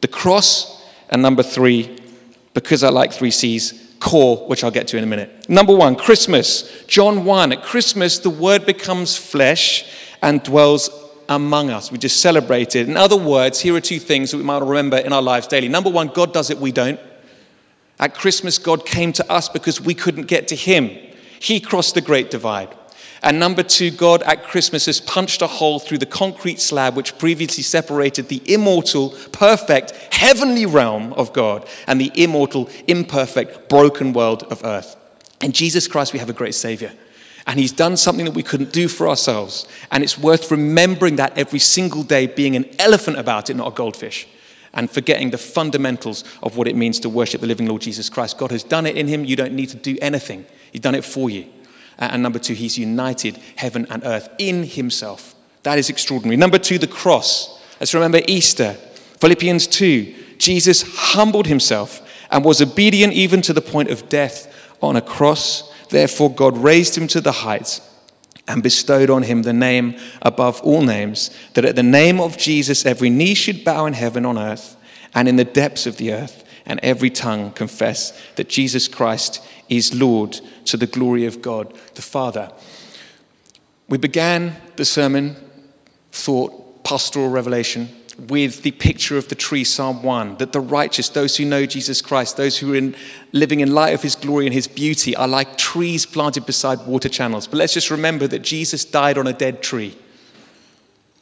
the 0.00 0.08
cross. 0.08 0.78
And 1.10 1.22
number 1.22 1.42
three, 1.42 1.98
because 2.54 2.84
I 2.84 2.88
like 2.88 3.12
three 3.12 3.30
C's, 3.30 3.94
core, 4.00 4.48
which 4.48 4.64
I'll 4.64 4.70
get 4.70 4.88
to 4.88 4.96
in 4.96 5.04
a 5.04 5.06
minute. 5.06 5.48
Number 5.48 5.74
one, 5.74 5.94
Christmas. 5.94 6.84
John 6.86 7.24
1. 7.24 7.52
At 7.52 7.62
Christmas, 7.62 8.18
the 8.18 8.30
Word 8.30 8.66
becomes 8.66 9.16
flesh 9.16 9.84
and 10.22 10.42
dwells 10.42 10.90
among 11.28 11.70
us. 11.70 11.92
We 11.92 11.98
just 11.98 12.20
celebrated. 12.20 12.88
In 12.88 12.96
other 12.96 13.16
words, 13.16 13.60
here 13.60 13.74
are 13.74 13.80
two 13.80 14.00
things 14.00 14.30
that 14.30 14.36
we 14.36 14.42
might 14.42 14.62
remember 14.62 14.98
in 14.98 15.12
our 15.12 15.22
lives 15.22 15.46
daily. 15.46 15.68
Number 15.68 15.90
one, 15.90 16.08
God 16.08 16.32
does 16.32 16.50
it, 16.50 16.58
we 16.58 16.72
don't. 16.72 17.00
At 17.98 18.14
Christmas, 18.14 18.58
God 18.58 18.84
came 18.84 19.12
to 19.12 19.30
us 19.30 19.48
because 19.48 19.80
we 19.80 19.94
couldn't 19.94 20.26
get 20.26 20.48
to 20.48 20.56
Him. 20.56 20.90
He 21.38 21.60
crossed 21.60 21.94
the 21.94 22.00
great 22.00 22.30
divide. 22.30 22.74
And 23.22 23.38
number 23.38 23.62
two, 23.62 23.90
God 23.90 24.22
at 24.22 24.44
Christmas 24.44 24.86
has 24.86 25.00
punched 25.00 25.42
a 25.42 25.46
hole 25.46 25.78
through 25.78 25.98
the 25.98 26.06
concrete 26.06 26.58
slab 26.58 26.96
which 26.96 27.18
previously 27.18 27.62
separated 27.62 28.28
the 28.28 28.42
immortal, 28.52 29.10
perfect, 29.32 29.90
heavenly 30.12 30.64
realm 30.64 31.12
of 31.12 31.32
God 31.34 31.68
and 31.86 32.00
the 32.00 32.10
immortal, 32.14 32.70
imperfect, 32.88 33.68
broken 33.68 34.14
world 34.14 34.44
of 34.44 34.64
earth. 34.64 34.96
In 35.42 35.52
Jesus 35.52 35.86
Christ, 35.86 36.14
we 36.14 36.18
have 36.18 36.30
a 36.30 36.34
great 36.34 36.54
Savior. 36.54 36.92
And 37.46 37.58
he's 37.58 37.72
done 37.72 37.96
something 37.96 38.24
that 38.24 38.34
we 38.34 38.42
couldn't 38.42 38.72
do 38.72 38.88
for 38.88 39.08
ourselves. 39.08 39.66
And 39.90 40.02
it's 40.02 40.18
worth 40.18 40.50
remembering 40.50 41.16
that 41.16 41.36
every 41.36 41.58
single 41.58 42.02
day, 42.02 42.26
being 42.26 42.56
an 42.56 42.68
elephant 42.78 43.18
about 43.18 43.50
it, 43.50 43.54
not 43.56 43.68
a 43.68 43.74
goldfish. 43.74 44.28
And 44.72 44.90
forgetting 44.90 45.30
the 45.30 45.38
fundamentals 45.38 46.22
of 46.42 46.56
what 46.56 46.68
it 46.68 46.76
means 46.76 47.00
to 47.00 47.08
worship 47.08 47.40
the 47.40 47.46
living 47.46 47.66
Lord 47.66 47.82
Jesus 47.82 48.08
Christ. 48.08 48.38
God 48.38 48.52
has 48.52 48.62
done 48.62 48.86
it 48.86 48.96
in 48.96 49.08
him. 49.08 49.24
You 49.24 49.36
don't 49.36 49.54
need 49.54 49.70
to 49.70 49.76
do 49.76 49.96
anything, 50.00 50.46
He's 50.70 50.80
done 50.80 50.94
it 50.94 51.04
for 51.04 51.28
you. 51.28 51.46
And 51.98 52.22
number 52.22 52.38
two, 52.38 52.54
He's 52.54 52.78
united 52.78 53.36
heaven 53.56 53.86
and 53.90 54.04
earth 54.04 54.28
in 54.38 54.64
Himself. 54.64 55.34
That 55.64 55.78
is 55.78 55.90
extraordinary. 55.90 56.36
Number 56.36 56.58
two, 56.58 56.78
the 56.78 56.86
cross. 56.86 57.60
Let's 57.80 57.94
remember 57.94 58.20
Easter. 58.26 58.74
Philippians 59.20 59.66
2. 59.66 60.14
Jesus 60.38 60.82
humbled 61.12 61.46
Himself 61.46 62.00
and 62.30 62.44
was 62.44 62.62
obedient 62.62 63.12
even 63.12 63.42
to 63.42 63.52
the 63.52 63.60
point 63.60 63.90
of 63.90 64.08
death 64.08 64.46
on 64.80 64.96
a 64.96 65.02
cross 65.02 65.69
Therefore, 65.90 66.30
God 66.30 66.56
raised 66.56 66.96
him 66.96 67.06
to 67.08 67.20
the 67.20 67.32
heights 67.32 67.80
and 68.48 68.62
bestowed 68.62 69.10
on 69.10 69.22
him 69.22 69.42
the 69.42 69.52
name 69.52 69.96
above 70.22 70.60
all 70.62 70.82
names, 70.82 71.30
that 71.54 71.64
at 71.64 71.76
the 71.76 71.82
name 71.82 72.20
of 72.20 72.36
Jesus 72.36 72.86
every 72.86 73.10
knee 73.10 73.34
should 73.34 73.64
bow 73.64 73.86
in 73.86 73.92
heaven, 73.92 74.24
on 74.24 74.38
earth, 74.38 74.76
and 75.14 75.28
in 75.28 75.36
the 75.36 75.44
depths 75.44 75.86
of 75.86 75.98
the 75.98 76.12
earth, 76.12 76.44
and 76.66 76.80
every 76.82 77.10
tongue 77.10 77.52
confess 77.52 78.18
that 78.36 78.48
Jesus 78.48 78.88
Christ 78.88 79.44
is 79.68 79.94
Lord 79.94 80.40
to 80.66 80.76
the 80.76 80.86
glory 80.86 81.26
of 81.26 81.42
God 81.42 81.72
the 81.94 82.02
Father. 82.02 82.52
We 83.88 83.98
began 83.98 84.56
the 84.76 84.84
sermon, 84.84 85.36
thought, 86.12 86.84
pastoral 86.84 87.28
revelation, 87.28 87.88
with 88.28 88.62
the 88.62 88.72
picture 88.72 89.16
of 89.16 89.28
the 89.28 89.34
tree, 89.34 89.64
Psalm 89.64 90.02
1, 90.02 90.36
that 90.36 90.52
the 90.52 90.60
righteous, 90.60 91.08
those 91.08 91.36
who 91.36 91.44
know 91.44 91.64
Jesus 91.64 92.02
Christ, 92.02 92.36
those 92.36 92.58
who 92.58 92.72
are 92.72 92.76
in, 92.76 92.94
living 93.32 93.60
in 93.60 93.72
light 93.72 93.94
of 93.94 94.02
his 94.02 94.14
glory 94.14 94.46
and 94.46 94.54
his 94.54 94.68
beauty, 94.68 95.16
are 95.16 95.28
like 95.28 95.56
trees 95.56 96.04
planted 96.04 96.44
beside 96.44 96.86
water 96.86 97.08
channels. 97.08 97.46
But 97.46 97.56
let's 97.56 97.72
just 97.72 97.90
remember 97.90 98.26
that 98.26 98.40
Jesus 98.40 98.84
died 98.84 99.16
on 99.16 99.26
a 99.26 99.32
dead 99.32 99.62
tree. 99.62 99.96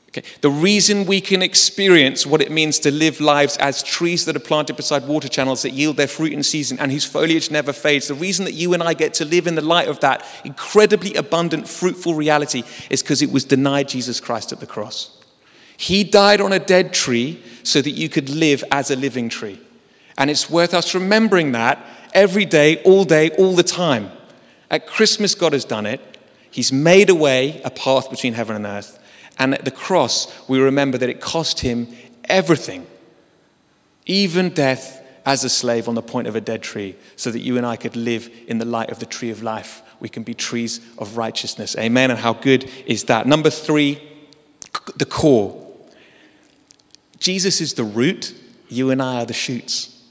Okay. 0.09 0.27
The 0.41 0.51
reason 0.51 1.05
we 1.05 1.21
can 1.21 1.43
experience 1.43 2.27
what 2.27 2.41
it 2.41 2.51
means 2.51 2.79
to 2.81 2.91
live 2.91 3.21
lives 3.21 3.59
as 3.59 3.83
trees 3.83 4.25
that 4.25 4.35
are 4.35 4.41
planted 4.41 4.75
beside 4.75 5.07
water 5.07 5.29
channels 5.29 5.63
that 5.63 5.73
yield 5.73 5.99
their 5.99 6.09
fruit 6.09 6.33
in 6.33 6.43
season 6.43 6.79
and 6.81 6.91
whose 6.91 7.05
foliage 7.05 7.51
never 7.51 7.75
fades, 7.75 8.09
the 8.09 8.15
reason 8.15 8.47
that 8.47 8.55
you 8.55 8.73
and 8.73 8.83
I 8.83 8.95
get 8.95 9.13
to 9.15 9.27
live 9.27 9.47
in 9.47 9.55
the 9.55 9.63
light 9.63 9.87
of 9.87 10.01
that 10.01 10.25
incredibly 10.45 11.15
abundant, 11.15 11.69
fruitful 11.69 12.15
reality 12.15 12.63
is 12.89 13.03
because 13.03 13.21
it 13.21 13.31
was 13.31 13.45
denied 13.45 13.89
Jesus 13.91 14.19
Christ 14.19 14.51
at 14.51 14.61
the 14.61 14.67
cross. 14.67 15.18
He 15.81 16.03
died 16.03 16.41
on 16.41 16.53
a 16.53 16.59
dead 16.59 16.93
tree 16.93 17.41
so 17.63 17.81
that 17.81 17.93
you 17.93 18.09
could 18.09 18.29
live 18.29 18.65
as 18.73 18.91
a 18.91 18.97
living 18.97 19.29
tree. 19.29 19.61
And 20.19 20.29
it's 20.29 20.51
worth 20.51 20.75
us 20.75 20.93
remembering 20.93 21.53
that 21.53 21.79
every 22.13 22.45
day, 22.45 22.83
all 22.83 23.05
day, 23.05 23.31
all 23.39 23.55
the 23.55 23.63
time. 23.63 24.11
At 24.71 24.89
Christmas, 24.89 25.37
God 25.37 25.53
has 25.53 25.65
done 25.65 25.87
it. 25.87 26.19
He's 26.51 26.73
made 26.73 27.11
a 27.11 27.15
way, 27.15 27.63
a 27.65 27.71
path 27.71 28.11
between 28.11 28.33
heaven 28.33 28.57
and 28.57 28.67
earth. 28.67 28.99
And 29.39 29.55
at 29.55 29.65
the 29.65 29.71
cross, 29.71 30.49
we 30.49 30.59
remember 30.59 30.99
that 30.99 31.09
it 31.09 31.21
cost 31.21 31.61
him 31.61 31.87
everything, 32.25 32.85
even 34.05 34.51
death 34.51 35.01
as 35.25 35.45
a 35.45 35.49
slave 35.49 35.87
on 35.87 35.95
the 35.95 36.03
point 36.03 36.27
of 36.27 36.35
a 36.35 36.41
dead 36.41 36.63
tree, 36.63 36.97
so 37.15 37.31
that 37.31 37.41
you 37.41 37.57
and 37.57 37.65
I 37.65 37.77
could 37.77 37.95
live 37.95 38.29
in 38.49 38.59
the 38.59 38.65
light 38.65 38.91
of 38.91 38.99
the 38.99 39.07
tree 39.07 39.31
of 39.31 39.45
life. 39.45 39.83
We 40.01 40.09
can 40.09 40.25
be 40.25 40.35
trees 40.35 40.81
of 40.99 41.17
righteousness. 41.17 41.77
Amen. 41.79 42.11
And 42.11 42.19
how 42.19 42.33
good 42.33 42.69
is 42.85 43.05
that? 43.05 43.29
Number 43.29 43.51
three, 43.51 44.03
the 44.97 45.07
core. 45.07 45.67
Jesus 47.19 47.61
is 47.61 47.75
the 47.75 47.85
root, 47.85 48.35
you 48.69 48.91
and 48.91 49.03
I 49.03 49.23
are 49.23 49.27
the 49.27 49.33
shoots. 49.33 50.03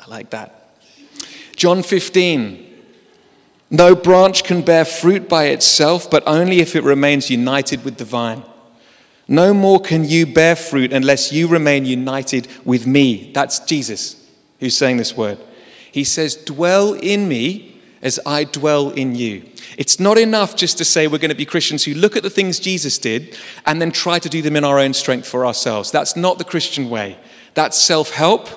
I 0.00 0.08
like 0.08 0.30
that. 0.30 0.78
John 1.56 1.82
15. 1.82 2.64
No 3.70 3.96
branch 3.96 4.44
can 4.44 4.62
bear 4.62 4.84
fruit 4.84 5.28
by 5.28 5.46
itself, 5.46 6.08
but 6.08 6.22
only 6.26 6.60
if 6.60 6.76
it 6.76 6.84
remains 6.84 7.30
united 7.30 7.84
with 7.84 7.96
the 7.96 8.04
vine. 8.04 8.44
No 9.26 9.52
more 9.52 9.80
can 9.80 10.04
you 10.04 10.24
bear 10.24 10.54
fruit 10.54 10.92
unless 10.92 11.32
you 11.32 11.48
remain 11.48 11.84
united 11.84 12.46
with 12.64 12.86
me. 12.86 13.32
That's 13.32 13.58
Jesus 13.60 14.24
who's 14.60 14.76
saying 14.76 14.98
this 14.98 15.16
word. 15.16 15.38
He 15.90 16.04
says, 16.04 16.36
Dwell 16.36 16.94
in 16.94 17.28
me 17.28 17.75
as 18.06 18.20
I 18.24 18.44
dwell 18.44 18.90
in 18.90 19.16
you. 19.16 19.42
It's 19.76 19.98
not 19.98 20.16
enough 20.16 20.54
just 20.54 20.78
to 20.78 20.84
say 20.84 21.08
we're 21.08 21.18
going 21.18 21.30
to 21.30 21.34
be 21.34 21.44
Christians 21.44 21.82
who 21.82 21.92
look 21.92 22.16
at 22.16 22.22
the 22.22 22.30
things 22.30 22.60
Jesus 22.60 22.98
did 22.98 23.36
and 23.66 23.82
then 23.82 23.90
try 23.90 24.20
to 24.20 24.28
do 24.28 24.42
them 24.42 24.54
in 24.54 24.62
our 24.62 24.78
own 24.78 24.94
strength 24.94 25.26
for 25.26 25.44
ourselves. 25.44 25.90
That's 25.90 26.14
not 26.14 26.38
the 26.38 26.44
Christian 26.44 26.88
way. 26.88 27.18
That's 27.54 27.76
self 27.76 28.10
help, 28.10 28.48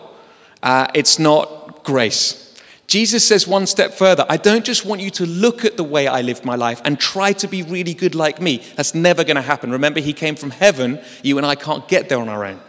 uh, 0.62 0.86
it's 0.94 1.18
not 1.18 1.84
grace. 1.84 2.46
Jesus 2.86 3.28
says 3.28 3.48
one 3.48 3.66
step 3.66 3.94
further 3.94 4.26
I 4.30 4.38
don't 4.38 4.66
just 4.66 4.86
want 4.86 5.02
you 5.02 5.10
to 5.12 5.26
look 5.26 5.66
at 5.66 5.78
the 5.78 5.84
way 5.84 6.08
I 6.08 6.22
lived 6.22 6.46
my 6.46 6.56
life 6.56 6.82
and 6.86 7.00
try 7.00 7.34
to 7.34 7.48
be 7.48 7.64
really 7.64 7.96
good 7.96 8.14
like 8.14 8.40
me. 8.40 8.64
That's 8.76 8.94
never 8.94 9.24
going 9.24 9.36
to 9.36 9.42
happen. 9.42 9.72
Remember, 9.72 10.00
He 10.00 10.14
came 10.14 10.36
from 10.36 10.52
heaven. 10.52 11.00
You 11.24 11.38
and 11.38 11.46
I 11.46 11.56
can't 11.56 11.88
get 11.88 12.08
there 12.08 12.20
on 12.20 12.30
our 12.30 12.46
own. 12.46 12.60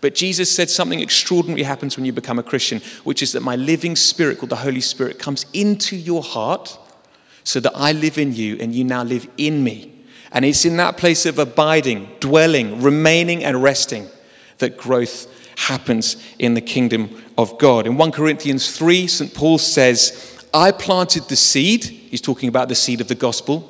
But 0.00 0.14
Jesus 0.14 0.50
said 0.50 0.70
something 0.70 1.00
extraordinary 1.00 1.62
happens 1.64 1.96
when 1.96 2.04
you 2.04 2.12
become 2.12 2.38
a 2.38 2.42
Christian, 2.42 2.80
which 3.04 3.22
is 3.22 3.32
that 3.32 3.42
my 3.42 3.56
living 3.56 3.96
spirit, 3.96 4.38
called 4.38 4.50
the 4.50 4.56
Holy 4.56 4.80
Spirit, 4.80 5.18
comes 5.18 5.46
into 5.52 5.96
your 5.96 6.22
heart 6.22 6.78
so 7.42 7.58
that 7.60 7.72
I 7.74 7.92
live 7.92 8.18
in 8.18 8.34
you 8.34 8.56
and 8.60 8.74
you 8.74 8.84
now 8.84 9.02
live 9.02 9.28
in 9.36 9.64
me. 9.64 9.94
And 10.30 10.44
it's 10.44 10.64
in 10.64 10.76
that 10.76 10.96
place 10.96 11.26
of 11.26 11.38
abiding, 11.38 12.08
dwelling, 12.20 12.82
remaining, 12.82 13.42
and 13.42 13.62
resting 13.62 14.06
that 14.58 14.76
growth 14.76 15.26
happens 15.56 16.16
in 16.38 16.54
the 16.54 16.60
kingdom 16.60 17.22
of 17.36 17.58
God. 17.58 17.86
In 17.86 17.96
1 17.96 18.12
Corinthians 18.12 18.76
3, 18.76 19.06
St. 19.06 19.34
Paul 19.34 19.58
says, 19.58 20.44
I 20.54 20.70
planted 20.70 21.24
the 21.24 21.36
seed. 21.36 21.84
He's 21.84 22.20
talking 22.20 22.48
about 22.48 22.68
the 22.68 22.74
seed 22.74 23.00
of 23.00 23.08
the 23.08 23.14
gospel. 23.14 23.60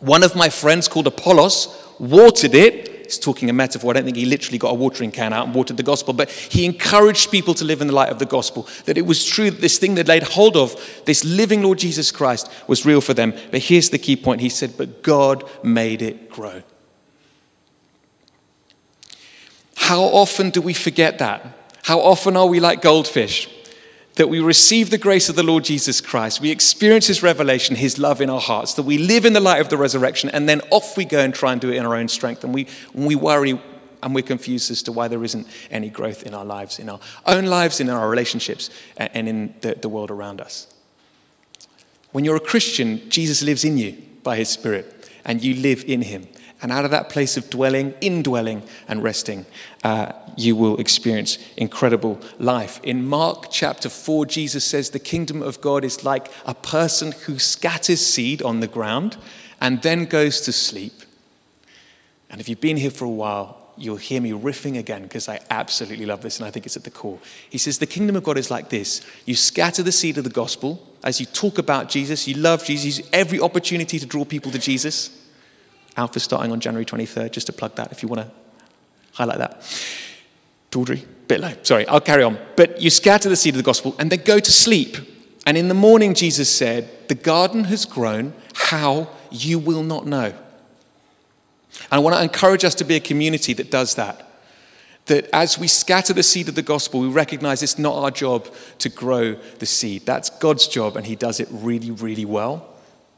One 0.00 0.22
of 0.22 0.36
my 0.36 0.50
friends 0.50 0.88
called 0.88 1.06
Apollos 1.06 1.78
watered 1.98 2.54
it 2.54 2.91
Talking 3.18 3.50
a 3.50 3.52
metaphor. 3.52 3.90
I 3.90 3.94
don't 3.94 4.04
think 4.04 4.16
he 4.16 4.24
literally 4.24 4.58
got 4.58 4.70
a 4.70 4.74
watering 4.74 5.10
can 5.10 5.32
out 5.32 5.46
and 5.46 5.54
watered 5.54 5.76
the 5.76 5.82
gospel, 5.82 6.14
but 6.14 6.30
he 6.30 6.64
encouraged 6.64 7.30
people 7.30 7.54
to 7.54 7.64
live 7.64 7.80
in 7.80 7.86
the 7.86 7.92
light 7.92 8.10
of 8.10 8.18
the 8.18 8.26
gospel. 8.26 8.68
That 8.86 8.98
it 8.98 9.06
was 9.06 9.24
true 9.24 9.50
that 9.50 9.60
this 9.60 9.78
thing 9.78 9.94
they'd 9.94 10.08
laid 10.08 10.22
hold 10.22 10.56
of, 10.56 10.76
this 11.04 11.24
living 11.24 11.62
Lord 11.62 11.78
Jesus 11.78 12.10
Christ, 12.10 12.50
was 12.66 12.86
real 12.86 13.00
for 13.00 13.14
them. 13.14 13.34
But 13.50 13.62
here's 13.62 13.90
the 13.90 13.98
key 13.98 14.16
point 14.16 14.40
He 14.40 14.48
said, 14.48 14.76
But 14.76 15.02
God 15.02 15.48
made 15.62 16.02
it 16.02 16.30
grow. 16.30 16.62
How 19.76 20.02
often 20.02 20.50
do 20.50 20.62
we 20.62 20.74
forget 20.74 21.18
that? 21.18 21.44
How 21.82 22.00
often 22.00 22.36
are 22.36 22.46
we 22.46 22.60
like 22.60 22.80
goldfish? 22.80 23.48
That 24.16 24.28
we 24.28 24.40
receive 24.40 24.90
the 24.90 24.98
grace 24.98 25.28
of 25.28 25.36
the 25.36 25.42
Lord 25.42 25.64
Jesus 25.64 26.00
Christ, 26.00 26.40
we 26.40 26.50
experience 26.50 27.06
His 27.06 27.22
revelation, 27.22 27.76
His 27.76 27.98
love 27.98 28.20
in 28.20 28.28
our 28.28 28.40
hearts, 28.40 28.74
that 28.74 28.82
we 28.82 28.98
live 28.98 29.24
in 29.24 29.32
the 29.32 29.40
light 29.40 29.60
of 29.60 29.68
the 29.68 29.78
resurrection, 29.78 30.28
and 30.30 30.48
then 30.48 30.60
off 30.70 30.96
we 30.96 31.04
go 31.04 31.20
and 31.20 31.34
try 31.34 31.52
and 31.52 31.60
do 31.60 31.70
it 31.70 31.76
in 31.76 31.86
our 31.86 31.94
own 31.94 32.08
strength. 32.08 32.44
And 32.44 32.52
we, 32.52 32.66
we 32.94 33.14
worry 33.14 33.58
and 34.02 34.14
we're 34.14 34.22
confused 34.22 34.70
as 34.70 34.82
to 34.82 34.92
why 34.92 35.08
there 35.08 35.22
isn't 35.22 35.46
any 35.70 35.88
growth 35.88 36.24
in 36.24 36.34
our 36.34 36.44
lives, 36.44 36.78
in 36.78 36.88
our 36.88 37.00
own 37.24 37.46
lives, 37.46 37.80
in 37.80 37.88
our 37.88 38.10
relationships, 38.10 38.68
and 38.96 39.28
in 39.28 39.54
the, 39.60 39.76
the 39.76 39.88
world 39.88 40.10
around 40.10 40.40
us. 40.40 40.66
When 42.10 42.24
you're 42.24 42.36
a 42.36 42.40
Christian, 42.40 43.08
Jesus 43.08 43.42
lives 43.42 43.64
in 43.64 43.78
you 43.78 44.02
by 44.22 44.36
His 44.36 44.48
Spirit, 44.48 45.10
and 45.24 45.42
you 45.42 45.54
live 45.54 45.84
in 45.86 46.02
Him. 46.02 46.26
And 46.60 46.70
out 46.70 46.84
of 46.84 46.90
that 46.90 47.08
place 47.08 47.36
of 47.36 47.48
dwelling, 47.48 47.94
indwelling, 48.00 48.62
and 48.86 49.02
resting, 49.02 49.46
uh, 49.82 50.12
you 50.36 50.56
will 50.56 50.78
experience 50.78 51.38
incredible 51.56 52.20
life. 52.38 52.80
In 52.82 53.06
Mark 53.06 53.46
chapter 53.50 53.88
4, 53.88 54.26
Jesus 54.26 54.64
says, 54.64 54.90
The 54.90 54.98
kingdom 54.98 55.42
of 55.42 55.60
God 55.60 55.84
is 55.84 56.04
like 56.04 56.30
a 56.46 56.54
person 56.54 57.12
who 57.12 57.38
scatters 57.38 58.04
seed 58.04 58.42
on 58.42 58.60
the 58.60 58.66
ground 58.66 59.16
and 59.60 59.82
then 59.82 60.04
goes 60.04 60.40
to 60.42 60.52
sleep. 60.52 61.02
And 62.30 62.40
if 62.40 62.48
you've 62.48 62.60
been 62.60 62.76
here 62.76 62.90
for 62.90 63.04
a 63.04 63.10
while, 63.10 63.58
you'll 63.76 63.96
hear 63.96 64.20
me 64.20 64.32
riffing 64.32 64.78
again 64.78 65.02
because 65.02 65.28
I 65.28 65.40
absolutely 65.50 66.06
love 66.06 66.22
this 66.22 66.38
and 66.38 66.46
I 66.46 66.50
think 66.50 66.66
it's 66.66 66.76
at 66.76 66.84
the 66.84 66.90
core. 66.90 67.18
He 67.48 67.58
says, 67.58 67.78
The 67.78 67.86
kingdom 67.86 68.16
of 68.16 68.22
God 68.22 68.38
is 68.38 68.50
like 68.50 68.68
this 68.68 69.02
you 69.24 69.34
scatter 69.34 69.82
the 69.82 69.92
seed 69.92 70.18
of 70.18 70.24
the 70.24 70.30
gospel 70.30 70.86
as 71.04 71.20
you 71.20 71.26
talk 71.26 71.58
about 71.58 71.88
Jesus, 71.88 72.28
you 72.28 72.34
love 72.34 72.64
Jesus, 72.64 73.06
every 73.12 73.40
opportunity 73.40 73.98
to 73.98 74.06
draw 74.06 74.24
people 74.24 74.52
to 74.52 74.58
Jesus. 74.58 75.18
Alpha 75.96 76.20
starting 76.20 76.52
on 76.52 76.60
January 76.60 76.86
23rd, 76.86 77.32
just 77.32 77.46
to 77.48 77.52
plug 77.52 77.74
that 77.74 77.92
if 77.92 78.02
you 78.02 78.08
want 78.08 78.22
to 78.22 78.30
highlight 79.12 79.38
that. 79.38 79.62
Tawdry, 80.72 81.04
bit 81.28 81.40
low. 81.40 81.52
Sorry, 81.62 81.86
I'll 81.86 82.00
carry 82.00 82.24
on. 82.24 82.38
But 82.56 82.80
you 82.80 82.90
scatter 82.90 83.28
the 83.28 83.36
seed 83.36 83.54
of 83.54 83.58
the 83.58 83.62
gospel 83.62 83.94
and 83.98 84.10
then 84.10 84.22
go 84.24 84.40
to 84.40 84.50
sleep. 84.50 84.96
And 85.46 85.56
in 85.56 85.68
the 85.68 85.74
morning, 85.74 86.14
Jesus 86.14 86.52
said, 86.52 86.88
The 87.08 87.14
garden 87.14 87.64
has 87.64 87.84
grown, 87.84 88.32
how 88.54 89.10
you 89.30 89.58
will 89.58 89.82
not 89.82 90.06
know. 90.06 90.32
And 91.90 91.92
I 91.92 91.98
want 91.98 92.16
to 92.16 92.22
encourage 92.22 92.64
us 92.64 92.74
to 92.76 92.84
be 92.84 92.96
a 92.96 93.00
community 93.00 93.52
that 93.52 93.70
does 93.70 93.94
that. 93.96 94.28
That 95.06 95.28
as 95.32 95.58
we 95.58 95.68
scatter 95.68 96.14
the 96.14 96.22
seed 96.22 96.48
of 96.48 96.54
the 96.54 96.62
gospel, 96.62 97.00
we 97.00 97.08
recognize 97.08 97.62
it's 97.62 97.78
not 97.78 97.96
our 97.96 98.10
job 98.10 98.48
to 98.78 98.88
grow 98.88 99.34
the 99.34 99.66
seed. 99.66 100.06
That's 100.06 100.30
God's 100.30 100.66
job, 100.68 100.96
and 100.96 101.04
He 101.04 101.16
does 101.16 101.38
it 101.38 101.48
really, 101.50 101.90
really 101.90 102.24
well. 102.24 102.68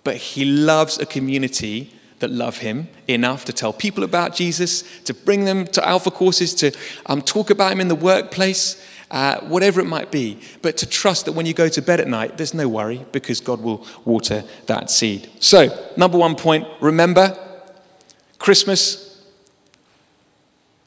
But 0.02 0.16
He 0.16 0.44
loves 0.44 0.98
a 0.98 1.06
community 1.06 1.92
that 2.24 2.30
love 2.30 2.58
him 2.58 2.88
enough 3.06 3.44
to 3.44 3.52
tell 3.52 3.70
people 3.70 4.02
about 4.02 4.34
Jesus, 4.34 4.82
to 5.02 5.12
bring 5.12 5.44
them 5.44 5.66
to 5.66 5.86
Alpha 5.86 6.10
courses, 6.10 6.54
to 6.54 6.72
um, 7.04 7.20
talk 7.20 7.50
about 7.50 7.70
him 7.70 7.82
in 7.82 7.88
the 7.88 7.94
workplace, 7.94 8.82
uh, 9.10 9.40
whatever 9.42 9.78
it 9.78 9.84
might 9.84 10.10
be. 10.10 10.40
But 10.62 10.78
to 10.78 10.86
trust 10.86 11.26
that 11.26 11.32
when 11.32 11.44
you 11.44 11.52
go 11.52 11.68
to 11.68 11.82
bed 11.82 12.00
at 12.00 12.08
night, 12.08 12.38
there's 12.38 12.54
no 12.54 12.66
worry 12.66 13.04
because 13.12 13.42
God 13.42 13.60
will 13.60 13.86
water 14.06 14.42
that 14.64 14.90
seed. 14.90 15.28
So, 15.38 15.68
number 15.98 16.16
one 16.16 16.34
point 16.34 16.66
remember 16.80 17.38
Christmas, 18.38 19.22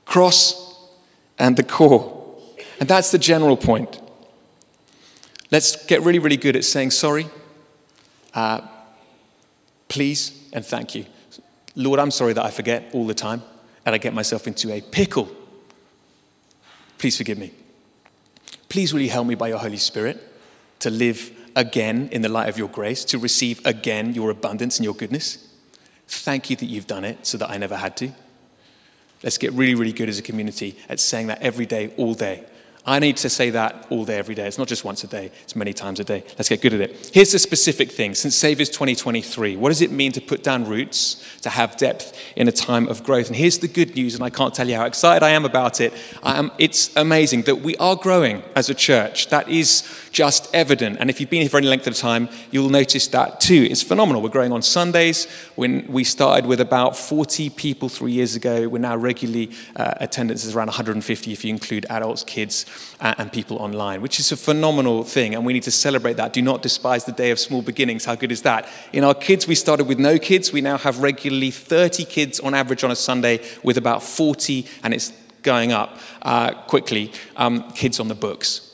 cross, 0.06 0.90
and 1.38 1.56
the 1.56 1.64
core. 1.64 2.16
And 2.80 2.90
that's 2.90 3.12
the 3.12 3.20
general 3.20 3.58
point. 3.58 4.02
Let's 5.52 5.86
get 5.86 6.02
really, 6.02 6.20
really 6.20 6.38
good 6.38 6.56
at 6.56 6.66
saying 6.66 6.92
sorry, 6.92 7.28
uh, 8.34 8.62
please, 9.88 10.50
and 10.52 10.66
thank 10.66 10.96
you. 10.96 11.06
Lord, 11.78 12.00
I'm 12.00 12.10
sorry 12.10 12.34
that 12.34 12.44
I 12.44 12.50
forget 12.50 12.90
all 12.92 13.06
the 13.06 13.14
time 13.14 13.44
and 13.86 13.94
I 13.94 14.00
get 14.00 14.12
myself 14.12 14.48
into 14.48 14.74
a 14.74 14.82
pickle. 14.82 15.30
Please 16.98 17.16
forgive 17.16 17.38
me. 17.38 17.52
Please, 18.68 18.94
will 18.94 19.02
you 19.02 19.12
help 19.12 19.28
me 19.28 19.36
by 19.36 19.48
your 19.50 19.60
Holy 19.60 19.78
Spirit 19.78 20.18
to 20.80 20.90
live 20.90 21.32
again 21.56 22.10
in 22.12 22.24
the 22.24 22.30
light 22.30 22.50
of 22.50 22.58
your 22.58 22.68
grace, 22.68 23.06
to 23.06 23.20
receive 23.20 23.64
again 23.64 24.16
your 24.16 24.32
abundance 24.32 24.80
and 24.80 24.86
your 24.86 24.96
goodness? 24.96 25.54
Thank 26.08 26.50
you 26.50 26.56
that 26.56 26.66
you've 26.66 26.88
done 26.88 27.06
it 27.06 27.28
so 27.28 27.38
that 27.38 27.52
I 27.52 27.58
never 27.58 27.76
had 27.78 27.96
to. 27.98 28.12
Let's 29.22 29.38
get 29.38 29.54
really, 29.54 29.76
really 29.76 29.94
good 29.94 30.10
as 30.10 30.18
a 30.18 30.24
community 30.24 30.78
at 30.90 31.00
saying 31.00 31.28
that 31.28 31.44
every 31.44 31.68
day, 31.68 31.94
all 31.98 32.16
day. 32.16 32.44
I 32.88 33.00
need 33.00 33.18
to 33.18 33.30
say 33.30 33.50
that 33.50 33.86
all 33.90 34.06
day, 34.06 34.18
every 34.18 34.34
day. 34.34 34.48
It's 34.48 34.58
not 34.58 34.70
just 34.70 34.86
once 34.86 35.04
a 35.04 35.08
day, 35.08 35.30
it's 35.44 35.58
many 35.58 35.74
times 35.74 36.00
a 36.00 36.06
day. 36.06 36.24
Let's 36.38 36.48
get 36.48 36.62
good 36.62 36.74
at 36.74 36.80
it. 36.80 37.12
Here's 37.14 37.34
the 37.34 37.40
specific 37.40 37.92
thing 37.92 38.16
St. 38.16 38.34
Saviour's 38.34 38.70
2023. 38.70 39.58
What 39.58 39.70
does 39.70 39.82
it 39.82 39.92
mean 39.92 40.14
to 40.14 40.22
put 40.22 40.42
down 40.42 40.66
roots, 40.66 41.22
to 41.42 41.50
have 41.50 41.76
depth 41.76 42.18
in 42.38 42.48
a 42.48 42.52
time 42.52 42.88
of 42.88 43.04
growth? 43.04 43.28
And 43.28 43.36
here's 43.36 43.60
the 43.60 43.68
good 43.68 43.94
news, 43.94 44.16
and 44.16 44.24
I 44.24 44.30
can't 44.30 44.54
tell 44.54 44.70
you 44.70 44.78
how 44.78 44.86
excited 44.86 45.22
I 45.22 45.32
am 45.32 45.44
about 45.44 45.82
it. 45.82 45.94
Am, 46.24 46.50
it's 46.58 46.96
amazing 46.96 47.42
that 47.44 47.58
we 47.58 47.76
are 47.76 47.98
growing 47.98 48.42
as 48.56 48.70
a 48.70 48.74
church. 48.74 49.28
That 49.28 49.50
is 49.50 49.82
just 50.18 50.50
evident. 50.52 50.98
And 51.00 51.12
if 51.12 51.22
you've 51.22 51.30
been 51.30 51.42
here 51.42 51.50
for 51.50 51.60
any 51.60 51.68
length 51.68 51.86
of 51.86 51.96
time, 51.96 52.28
you'll 52.50 52.72
notice 52.72 53.08
that 53.10 53.40
too. 53.40 53.68
It's 53.70 53.84
phenomenal. 53.84 54.24
We're 54.24 54.30
growing 54.30 54.52
on 54.52 54.64
Sundays. 54.64 55.28
When 55.54 55.86
we 55.86 56.04
started 56.04 56.48
with 56.48 56.60
about 56.60 56.98
40 56.98 57.52
people 57.52 57.88
three 57.88 58.14
years 58.14 58.36
ago, 58.36 58.68
we're 58.68 58.80
now 58.80 58.98
regularly, 58.98 59.52
uh, 59.76 59.94
attendance 59.98 60.44
is 60.44 60.56
around 60.56 60.70
150 60.70 61.32
if 61.32 61.46
you 61.46 61.52
include 61.52 61.86
adults, 61.92 62.24
kids 62.24 62.66
and 63.00 63.32
people 63.32 63.58
online, 63.58 64.02
which 64.02 64.20
is 64.20 64.32
a 64.32 64.38
phenomenal 64.38 65.04
thing. 65.04 65.36
And 65.36 65.46
we 65.46 65.54
need 65.54 65.62
to 65.64 65.72
celebrate 65.72 66.18
that. 66.18 66.34
Do 66.34 66.42
not 66.42 66.64
despise 66.64 67.06
the 67.06 67.12
day 67.12 67.30
of 67.30 67.38
small 67.38 67.62
beginnings. 67.62 68.04
How 68.06 68.16
good 68.16 68.32
is 68.32 68.42
that? 68.42 68.68
In 68.94 69.04
our 69.04 69.14
kids, 69.14 69.48
we 69.48 69.54
started 69.54 69.88
with 69.88 70.00
no 70.00 70.18
kids. 70.18 70.52
We 70.52 70.62
now 70.62 70.80
have 70.80 70.98
regularly 70.98 71.52
30 71.52 72.06
kids 72.06 72.40
on 72.40 72.56
average 72.56 72.84
on 72.84 72.90
a 72.90 72.96
Sunday, 72.96 73.46
with 73.62 73.78
about 73.78 74.02
40, 74.02 74.66
and 74.82 74.96
it's 74.96 75.14
going 75.44 75.74
up 75.74 76.00
uh, 76.24 76.56
quickly, 76.64 77.12
um, 77.36 77.70
kids 77.74 78.00
on 78.00 78.08
the 78.08 78.16
books. 78.16 78.67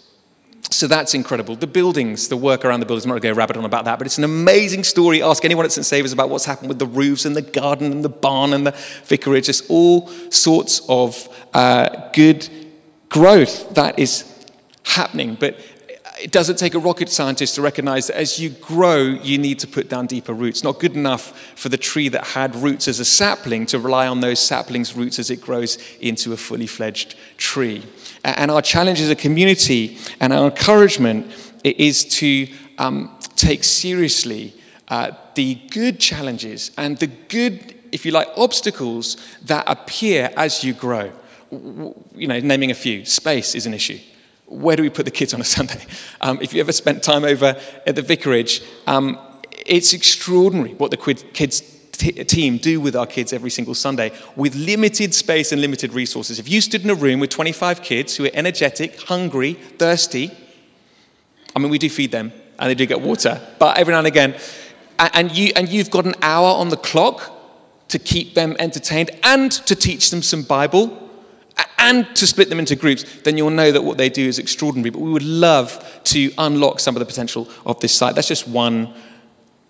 So 0.69 0.87
that's 0.87 1.13
incredible. 1.13 1.55
The 1.55 1.67
buildings, 1.67 2.29
the 2.29 2.37
work 2.37 2.65
around 2.65 2.79
the 2.79 2.85
buildings, 2.85 3.05
I'm 3.05 3.09
not 3.09 3.21
going 3.21 3.33
to 3.33 3.35
go 3.35 3.37
rabbit 3.37 3.57
on 3.57 3.65
about 3.65 3.85
that, 3.85 3.99
but 3.99 4.07
it's 4.07 4.17
an 4.17 4.23
amazing 4.23 4.83
story. 4.83 5.21
Ask 5.21 5.45
anyone 5.45 5.65
at 5.65 5.71
St. 5.71 5.85
Saviour's 5.85 6.13
about 6.13 6.29
what's 6.29 6.45
happened 6.45 6.69
with 6.69 6.79
the 6.79 6.87
roofs 6.87 7.25
and 7.25 7.35
the 7.35 7.41
garden 7.41 7.91
and 7.91 8.03
the 8.03 8.09
barn 8.09 8.53
and 8.53 8.65
the 8.65 8.71
vicarage. 9.05 9.49
It's 9.49 9.61
all 9.69 10.07
sorts 10.29 10.81
of 10.89 11.27
uh, 11.53 12.09
good 12.13 12.49
growth 13.09 13.75
that 13.75 13.99
is 13.99 14.25
happening. 14.83 15.35
But 15.39 15.57
it 16.21 16.31
doesn't 16.31 16.57
take 16.57 16.73
a 16.73 16.79
rocket 16.79 17.09
scientist 17.09 17.55
to 17.55 17.61
recognize 17.61 18.07
that 18.07 18.17
as 18.17 18.39
you 18.39 18.49
grow, 18.49 19.01
you 19.01 19.37
need 19.37 19.59
to 19.59 19.67
put 19.67 19.89
down 19.89 20.07
deeper 20.07 20.33
roots. 20.33 20.63
Not 20.63 20.79
good 20.79 20.95
enough 20.95 21.37
for 21.55 21.69
the 21.69 21.77
tree 21.77 22.07
that 22.09 22.27
had 22.27 22.55
roots 22.55 22.87
as 22.87 22.99
a 22.99 23.05
sapling 23.05 23.65
to 23.67 23.79
rely 23.79 24.07
on 24.07 24.21
those 24.21 24.39
saplings' 24.39 24.95
roots 24.95 25.19
as 25.19 25.29
it 25.29 25.41
grows 25.41 25.77
into 25.99 26.33
a 26.33 26.37
fully 26.37 26.67
fledged 26.67 27.15
tree. 27.37 27.83
And 28.23 28.49
our 28.51 28.61
challenge 28.61 29.01
as 29.01 29.09
a 29.09 29.15
community 29.15 29.97
and 30.19 30.31
our 30.31 30.45
encouragement 30.45 31.31
is 31.63 32.05
to 32.05 32.47
um, 32.77 33.17
take 33.35 33.63
seriously 33.63 34.53
uh, 34.87 35.11
the 35.35 35.55
good 35.71 35.99
challenges 35.99 36.71
and 36.77 36.97
the 36.97 37.07
good, 37.07 37.75
if 37.91 38.05
you 38.05 38.11
like, 38.11 38.29
obstacles 38.37 39.17
that 39.43 39.65
appear 39.67 40.31
as 40.37 40.63
you 40.63 40.73
grow 40.73 41.11
you 42.15 42.27
know, 42.27 42.39
naming 42.39 42.71
a 42.71 42.75
few, 42.75 43.05
space 43.05 43.55
is 43.55 43.65
an 43.65 43.73
issue. 43.73 43.99
Where 44.47 44.75
do 44.75 44.83
we 44.83 44.89
put 44.89 45.05
the 45.05 45.11
kids 45.11 45.33
on 45.33 45.41
a 45.41 45.43
Sunday? 45.57 45.85
Um, 46.21 46.39
if 46.41 46.53
you 46.53 46.61
ever 46.61 46.71
spent 46.71 47.03
time 47.03 47.23
over 47.23 47.59
at 47.85 47.95
the 47.95 48.01
vicarage, 48.01 48.61
um, 48.87 49.19
it's 49.65 49.93
extraordinary 49.93 50.73
what 50.73 50.91
the 50.91 50.97
kids 50.97 51.72
t- 51.93 52.11
team 52.23 52.57
do 52.57 52.81
with 52.81 52.95
our 52.95 53.05
kids 53.05 53.33
every 53.33 53.49
single 53.49 53.73
Sunday 53.73 54.11
with 54.35 54.55
limited 54.55 55.13
space 55.13 55.51
and 55.51 55.61
limited 55.61 55.93
resources. 55.93 56.39
If 56.39 56.49
you 56.49 56.61
stood 56.61 56.83
in 56.83 56.89
a 56.89 56.95
room 56.95 57.19
with 57.19 57.29
25 57.29 57.81
kids 57.81 58.15
who 58.15 58.25
are 58.25 58.31
energetic, 58.33 59.01
hungry, 59.03 59.53
thirsty, 59.53 60.31
I 61.55 61.59
mean, 61.59 61.69
we 61.69 61.77
do 61.77 61.89
feed 61.89 62.11
them 62.11 62.33
and 62.59 62.69
they 62.69 62.75
do 62.75 62.85
get 62.85 63.01
water, 63.01 63.41
but 63.59 63.77
every 63.77 63.93
now 63.93 63.99
and 63.99 64.07
again, 64.07 64.35
and, 64.99 65.31
you, 65.31 65.51
and 65.55 65.69
you've 65.69 65.89
got 65.89 66.05
an 66.05 66.15
hour 66.21 66.47
on 66.47 66.69
the 66.69 66.77
clock 66.77 67.31
to 67.89 67.99
keep 67.99 68.33
them 68.33 68.55
entertained 68.59 69.11
and 69.23 69.51
to 69.51 69.75
teach 69.75 70.11
them 70.11 70.21
some 70.21 70.43
Bible 70.43 70.99
and 71.83 72.15
to 72.15 72.25
split 72.25 72.49
them 72.49 72.59
into 72.59 72.75
groups, 72.75 73.03
then 73.23 73.37
you'll 73.37 73.49
know 73.49 73.71
that 73.71 73.83
what 73.83 73.97
they 73.97 74.09
do 74.09 74.25
is 74.25 74.39
extraordinary. 74.39 74.89
But 74.89 75.01
we 75.01 75.11
would 75.11 75.23
love 75.23 76.01
to 76.05 76.31
unlock 76.37 76.79
some 76.79 76.95
of 76.95 77.01
the 77.01 77.05
potential 77.05 77.49
of 77.65 77.79
this 77.81 77.93
site. 77.93 78.15
That's 78.15 78.27
just 78.27 78.47
one. 78.47 78.93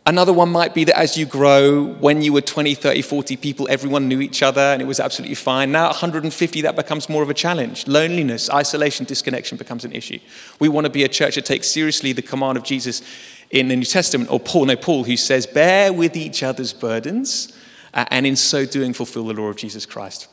Another 0.06 0.34
one 0.34 0.50
might 0.50 0.74
be 0.74 0.84
that 0.84 0.98
as 0.98 1.18
you 1.18 1.26
grow, 1.26 1.86
when 1.86 2.22
you 2.22 2.34
were 2.34 2.42
20, 2.42 2.76
30, 2.76 3.02
40 3.02 3.38
people, 3.38 3.68
everyone 3.70 4.10
knew 4.10 4.20
each 4.20 4.44
other 4.44 4.60
and 4.60 4.82
it 4.82 4.86
was 4.86 5.00
absolutely 5.00 5.36
fine. 5.36 5.72
Now, 5.72 5.86
150, 5.86 6.62
that 6.62 6.76
becomes 6.76 7.08
more 7.08 7.24
of 7.24 7.30
a 7.30 7.34
challenge. 7.34 7.88
Loneliness, 7.88 8.50
isolation, 8.50 9.06
disconnection 9.06 9.58
becomes 9.58 9.86
an 9.86 9.94
issue. 9.94 10.20
We 10.60 10.68
want 10.68 10.86
to 10.86 10.90
be 10.90 11.04
a 11.06 11.08
church 11.08 11.36
that 11.36 11.46
takes 11.46 11.70
seriously 11.70 12.12
the 12.12 12.22
command 12.22 12.58
of 12.58 12.66
Jesus 12.66 13.02
in 13.50 13.70
the 13.70 13.78
New 13.78 13.86
Testament, 13.86 14.30
or 14.30 14.42
Paul, 14.42 14.66
no, 14.66 14.76
Paul, 14.76 15.06
who 15.06 15.16
says, 15.16 15.46
Bear 15.46 15.94
with 15.94 16.18
each 16.18 16.44
other's 16.44 16.74
burdens, 16.74 17.58
uh, 17.94 18.04
and 18.10 18.26
in 18.26 18.36
so 18.36 18.66
doing, 18.66 18.94
fulfill 18.94 19.28
the 19.28 19.34
law 19.34 19.48
of 19.48 19.56
Jesus 19.56 19.86
Christ. 19.86 20.28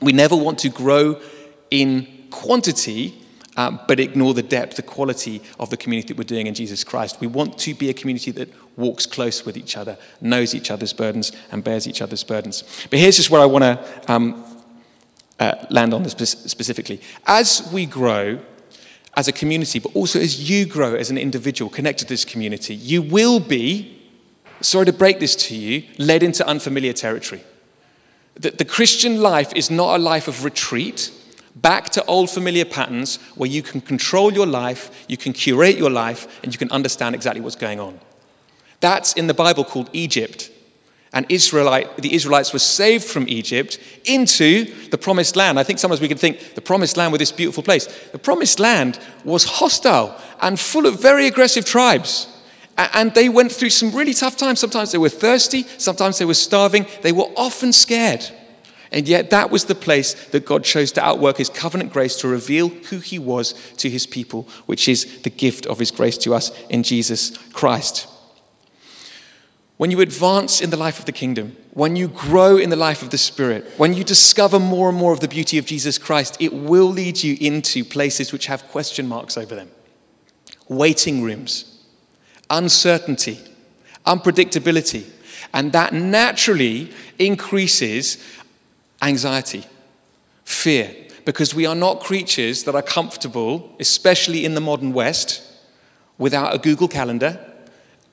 We 0.00 0.12
never 0.12 0.36
want 0.36 0.58
to 0.60 0.68
grow 0.68 1.20
in 1.70 2.06
quantity, 2.30 3.20
um, 3.58 3.80
but 3.88 3.98
ignore 3.98 4.34
the 4.34 4.42
depth, 4.42 4.76
the 4.76 4.82
quality 4.82 5.42
of 5.58 5.68
the 5.68 5.76
community 5.76 6.08
that 6.08 6.16
we're 6.16 6.22
doing 6.22 6.46
in 6.46 6.54
Jesus 6.54 6.84
Christ. 6.84 7.20
We 7.20 7.26
want 7.26 7.58
to 7.58 7.74
be 7.74 7.90
a 7.90 7.92
community 7.92 8.30
that 8.30 8.48
walks 8.76 9.04
close 9.04 9.44
with 9.44 9.56
each 9.56 9.76
other, 9.76 9.98
knows 10.20 10.54
each 10.54 10.70
other's 10.70 10.92
burdens, 10.92 11.32
and 11.50 11.64
bears 11.64 11.88
each 11.88 12.00
other's 12.00 12.22
burdens. 12.22 12.62
But 12.88 13.00
here's 13.00 13.16
just 13.16 13.30
where 13.30 13.40
I 13.40 13.46
want 13.46 13.64
to 13.64 14.12
um, 14.12 14.44
uh, 15.40 15.66
land 15.70 15.92
on 15.92 16.04
this 16.04 16.12
specifically. 16.30 17.00
As 17.26 17.68
we 17.72 17.84
grow, 17.84 18.38
as 19.16 19.26
a 19.26 19.32
community, 19.32 19.80
but 19.80 19.90
also 19.96 20.20
as 20.20 20.48
you 20.48 20.64
grow 20.64 20.94
as 20.94 21.10
an 21.10 21.18
individual 21.18 21.68
connected 21.68 22.04
to 22.04 22.14
this 22.14 22.24
community, 22.24 22.76
you 22.76 23.02
will 23.02 23.40
be, 23.40 24.00
sorry 24.60 24.86
to 24.86 24.92
break 24.92 25.18
this 25.18 25.34
to 25.34 25.56
you, 25.56 25.82
led 25.98 26.22
into 26.22 26.46
unfamiliar 26.46 26.92
territory. 26.92 27.42
That 28.36 28.58
the 28.58 28.64
Christian 28.64 29.20
life 29.20 29.52
is 29.56 29.68
not 29.68 29.98
a 29.98 29.98
life 30.00 30.28
of 30.28 30.44
retreat 30.44 31.10
back 31.62 31.90
to 31.90 32.04
old 32.04 32.30
familiar 32.30 32.64
patterns 32.64 33.16
where 33.34 33.50
you 33.50 33.62
can 33.62 33.80
control 33.80 34.32
your 34.32 34.46
life, 34.46 35.04
you 35.08 35.16
can 35.16 35.32
curate 35.32 35.76
your 35.76 35.90
life, 35.90 36.40
and 36.42 36.52
you 36.52 36.58
can 36.58 36.70
understand 36.70 37.14
exactly 37.14 37.40
what's 37.40 37.56
going 37.56 37.80
on. 37.80 37.98
That's 38.80 39.12
in 39.14 39.26
the 39.26 39.34
Bible 39.34 39.64
called 39.64 39.90
Egypt. 39.92 40.50
And 41.12 41.24
Israelite, 41.30 41.96
the 41.96 42.14
Israelites 42.14 42.52
were 42.52 42.58
saved 42.58 43.04
from 43.04 43.26
Egypt 43.28 43.78
into 44.04 44.66
the 44.90 44.98
promised 44.98 45.36
land. 45.36 45.58
I 45.58 45.62
think 45.62 45.78
sometimes 45.78 46.02
we 46.02 46.08
can 46.08 46.18
think 46.18 46.54
the 46.54 46.60
promised 46.60 46.98
land 46.98 47.12
was 47.12 47.18
this 47.18 47.32
beautiful 47.32 47.62
place. 47.62 47.86
The 48.12 48.18
promised 48.18 48.60
land 48.60 49.00
was 49.24 49.44
hostile 49.44 50.20
and 50.42 50.60
full 50.60 50.84
of 50.86 51.00
very 51.00 51.26
aggressive 51.26 51.64
tribes. 51.64 52.28
And 52.76 53.12
they 53.14 53.28
went 53.28 53.50
through 53.50 53.70
some 53.70 53.92
really 53.92 54.12
tough 54.12 54.36
times. 54.36 54.60
Sometimes 54.60 54.92
they 54.92 54.98
were 54.98 55.08
thirsty, 55.08 55.64
sometimes 55.78 56.18
they 56.18 56.26
were 56.26 56.34
starving, 56.34 56.86
they 57.02 57.12
were 57.12 57.28
often 57.36 57.72
scared. 57.72 58.24
And 58.90 59.06
yet, 59.06 59.30
that 59.30 59.50
was 59.50 59.66
the 59.66 59.74
place 59.74 60.14
that 60.28 60.46
God 60.46 60.64
chose 60.64 60.92
to 60.92 61.04
outwork 61.04 61.36
his 61.36 61.50
covenant 61.50 61.92
grace 61.92 62.16
to 62.16 62.28
reveal 62.28 62.68
who 62.68 63.00
he 63.00 63.18
was 63.18 63.52
to 63.76 63.90
his 63.90 64.06
people, 64.06 64.48
which 64.66 64.88
is 64.88 65.22
the 65.22 65.30
gift 65.30 65.66
of 65.66 65.78
his 65.78 65.90
grace 65.90 66.16
to 66.18 66.34
us 66.34 66.50
in 66.68 66.82
Jesus 66.82 67.36
Christ. 67.52 68.08
When 69.76 69.90
you 69.90 70.00
advance 70.00 70.60
in 70.60 70.70
the 70.70 70.76
life 70.76 70.98
of 70.98 71.04
the 71.04 71.12
kingdom, 71.12 71.56
when 71.72 71.94
you 71.94 72.08
grow 72.08 72.56
in 72.56 72.70
the 72.70 72.76
life 72.76 73.02
of 73.02 73.10
the 73.10 73.18
Spirit, 73.18 73.64
when 73.76 73.94
you 73.94 74.02
discover 74.02 74.58
more 74.58 74.88
and 74.88 74.98
more 74.98 75.12
of 75.12 75.20
the 75.20 75.28
beauty 75.28 75.58
of 75.58 75.66
Jesus 75.66 75.98
Christ, 75.98 76.36
it 76.40 76.52
will 76.52 76.88
lead 76.88 77.22
you 77.22 77.36
into 77.40 77.84
places 77.84 78.32
which 78.32 78.46
have 78.46 78.66
question 78.68 79.06
marks 79.06 79.36
over 79.36 79.54
them 79.54 79.70
waiting 80.68 81.22
rooms 81.22 81.78
uncertainty, 82.50 83.38
unpredictability. 84.06 85.04
And 85.54 85.72
that 85.72 85.92
naturally 85.92 86.92
increases 87.18 88.18
anxiety, 89.02 89.64
fear, 90.44 90.94
because 91.24 91.54
we 91.54 91.66
are 91.66 91.74
not 91.74 92.00
creatures 92.00 92.64
that 92.64 92.74
are 92.74 92.82
comfortable, 92.82 93.74
especially 93.78 94.44
in 94.44 94.54
the 94.54 94.60
modern 94.60 94.92
West, 94.92 95.42
without 96.16 96.54
a 96.54 96.58
Google 96.58 96.88
Calendar 96.88 97.38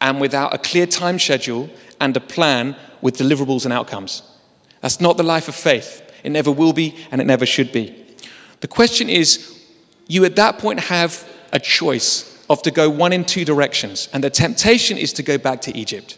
and 0.02 0.22
without 0.22 0.54
a 0.54 0.58
clear 0.58 0.86
time 0.86 1.18
schedule 1.18 1.70
and 2.00 2.16
a 2.16 2.20
plan 2.20 2.76
with 3.02 3.18
deliverables 3.18 3.64
and 3.64 3.74
outcomes. 3.74 4.22
That's 4.82 5.02
not 5.02 5.18
the 5.18 5.24
life 5.24 5.48
of 5.48 5.56
faith. 5.56 6.02
It 6.24 6.32
never 6.32 6.52
will 6.52 6.74
be 6.74 6.96
and 7.12 7.22
it 7.22 7.26
never 7.26 7.46
should 7.46 7.72
be. 7.72 8.06
The 8.60 8.68
question 8.68 9.10
is 9.10 9.64
you 10.08 10.26
at 10.26 10.36
that 10.36 10.60
point 10.60 10.80
have 10.82 11.28
a 11.52 11.60
choice 11.60 12.32
of 12.50 12.62
to 12.64 12.72
go 12.72 12.90
one 12.90 13.14
in 13.14 13.26
two 13.26 13.46
directions. 13.46 14.10
And 14.14 14.24
the 14.24 14.30
temptation 14.30 14.98
is 14.98 15.14
to 15.14 15.24
go 15.24 15.38
back 15.38 15.62
to 15.62 15.76
Egypt. 15.76 16.18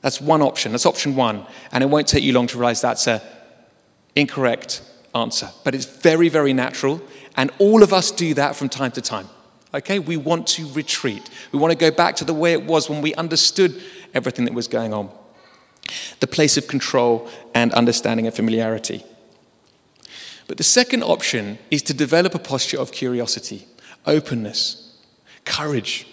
That's 0.00 0.20
one 0.20 0.42
option. 0.42 0.72
That's 0.72 0.86
option 0.86 1.16
one. 1.16 1.46
And 1.72 1.82
it 1.84 1.90
won't 1.90 2.08
take 2.08 2.22
you 2.22 2.32
long 2.32 2.46
to 2.48 2.58
realize 2.58 2.80
that's 2.80 3.06
an 3.06 3.20
incorrect 4.14 4.82
answer. 5.14 5.50
But 5.64 5.74
it's 5.74 5.84
very, 5.84 6.28
very 6.28 6.52
natural. 6.52 7.00
And 7.36 7.50
all 7.58 7.82
of 7.82 7.92
us 7.92 8.10
do 8.10 8.34
that 8.34 8.56
from 8.56 8.68
time 8.68 8.90
to 8.92 9.00
time. 9.00 9.28
Okay? 9.74 9.98
We 9.98 10.16
want 10.16 10.46
to 10.48 10.68
retreat. 10.72 11.28
We 11.52 11.58
want 11.58 11.72
to 11.72 11.78
go 11.78 11.90
back 11.90 12.16
to 12.16 12.24
the 12.24 12.34
way 12.34 12.52
it 12.52 12.64
was 12.64 12.88
when 12.90 13.02
we 13.02 13.14
understood 13.14 13.80
everything 14.14 14.44
that 14.46 14.54
was 14.54 14.68
going 14.68 14.92
on. 14.92 15.10
The 16.20 16.26
place 16.26 16.56
of 16.56 16.68
control 16.68 17.28
and 17.54 17.72
understanding 17.72 18.26
and 18.26 18.34
familiarity. 18.34 19.04
But 20.46 20.56
the 20.56 20.64
second 20.64 21.02
option 21.02 21.58
is 21.70 21.82
to 21.82 21.94
develop 21.94 22.34
a 22.34 22.38
posture 22.38 22.78
of 22.78 22.90
curiosity, 22.90 23.66
openness, 24.06 24.96
courage 25.44 26.06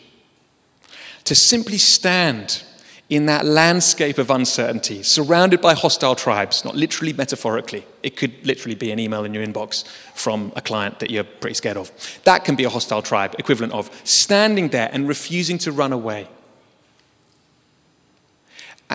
to 1.26 1.36
simply 1.36 1.78
stand 1.78 2.64
in 3.08 3.28
that 3.28 3.46
landscape 3.46 4.18
of 4.18 4.32
uncertainty, 4.32 5.04
surrounded 5.04 5.62
by 5.62 5.76
hostile 5.76 6.16
tribes, 6.16 6.66
not 6.66 6.76
literally 6.76 7.14
metaphorically. 7.14 7.86
It 8.02 8.18
could 8.18 8.46
literally 8.46 8.74
be 8.74 8.92
an 8.92 9.00
email 9.00 9.24
in 9.26 9.34
your 9.34 9.46
inbox 9.46 9.86
from 10.16 10.52
a 10.56 10.62
client 10.62 11.00
that 11.00 11.12
you're 11.12 11.24
pretty 11.24 11.54
scared 11.54 11.78
of. 11.78 11.92
That 12.24 12.44
can 12.46 12.56
be 12.56 12.64
a 12.64 12.70
hostile 12.70 13.04
tribe, 13.04 13.36
equivalent 13.38 13.74
of 13.74 13.92
standing 14.04 14.70
there 14.70 14.90
and 14.92 15.08
refusing 15.08 15.60
to 15.60 15.72
run 15.72 15.94
away. 15.94 16.28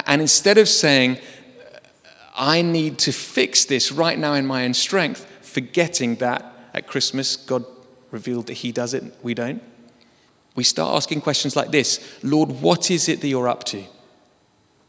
And 0.07 0.21
instead 0.21 0.59
of 0.59 0.69
saying, 0.69 1.19
I 2.37 2.63
need 2.63 2.99
to 3.01 3.13
fix 3.13 3.65
this 3.65 3.93
right 3.93 4.19
now 4.19 4.35
in 4.35 4.47
my 4.47 4.65
own 4.65 4.75
strength, 4.75 5.25
forgetting 5.43 6.17
that 6.17 6.45
at 6.75 6.89
Christmas 6.89 7.37
God 7.37 7.65
revealed 8.11 8.47
that 8.49 8.55
He 8.55 8.73
does 8.73 8.93
it, 8.93 9.05
we 9.23 9.35
don't. 9.35 9.63
We 10.57 10.65
start 10.65 10.97
asking 10.97 11.21
questions 11.21 11.55
like 11.55 11.71
this 11.71 12.19
Lord, 12.25 12.51
what 12.61 12.91
is 12.91 13.09
it 13.09 13.21
that 13.21 13.29
you're 13.29 13.49
up 13.49 13.63
to? 13.65 13.85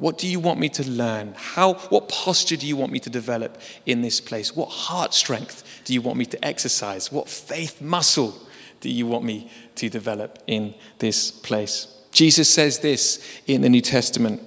What 0.01 0.17
do 0.17 0.27
you 0.27 0.39
want 0.39 0.59
me 0.59 0.67
to 0.69 0.89
learn? 0.89 1.35
How, 1.37 1.75
what 1.75 2.09
posture 2.09 2.55
do 2.55 2.65
you 2.65 2.75
want 2.75 2.91
me 2.91 2.99
to 3.01 3.09
develop 3.11 3.61
in 3.85 4.01
this 4.01 4.19
place? 4.19 4.55
What 4.55 4.69
heart 4.69 5.13
strength 5.13 5.63
do 5.85 5.93
you 5.93 6.01
want 6.01 6.17
me 6.17 6.25
to 6.25 6.43
exercise? 6.43 7.11
What 7.11 7.29
faith 7.29 7.79
muscle 7.81 8.35
do 8.79 8.89
you 8.89 9.05
want 9.05 9.25
me 9.25 9.51
to 9.75 9.89
develop 9.89 10.39
in 10.47 10.73
this 10.97 11.29
place? 11.29 11.85
Jesus 12.11 12.49
says 12.49 12.79
this 12.79 13.23
in 13.45 13.61
the 13.61 13.69
New 13.69 13.79
Testament, 13.79 14.41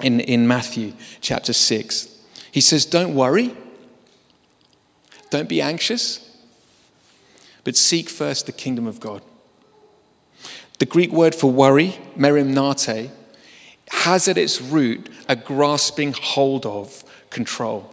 in, 0.00 0.20
in 0.20 0.46
Matthew 0.46 0.92
chapter 1.20 1.52
6. 1.52 2.08
He 2.52 2.60
says, 2.60 2.86
Don't 2.86 3.16
worry, 3.16 3.52
don't 5.30 5.48
be 5.48 5.60
anxious, 5.60 6.20
but 7.64 7.74
seek 7.76 8.08
first 8.08 8.46
the 8.46 8.52
kingdom 8.52 8.86
of 8.86 9.00
God. 9.00 9.22
The 10.78 10.86
Greek 10.86 11.10
word 11.10 11.34
for 11.34 11.50
worry, 11.50 11.98
merimnate, 12.16 13.10
has 13.90 14.28
at 14.28 14.38
its 14.38 14.60
root 14.60 15.08
a 15.28 15.36
grasping 15.36 16.12
hold 16.12 16.66
of 16.66 17.04
control. 17.30 17.90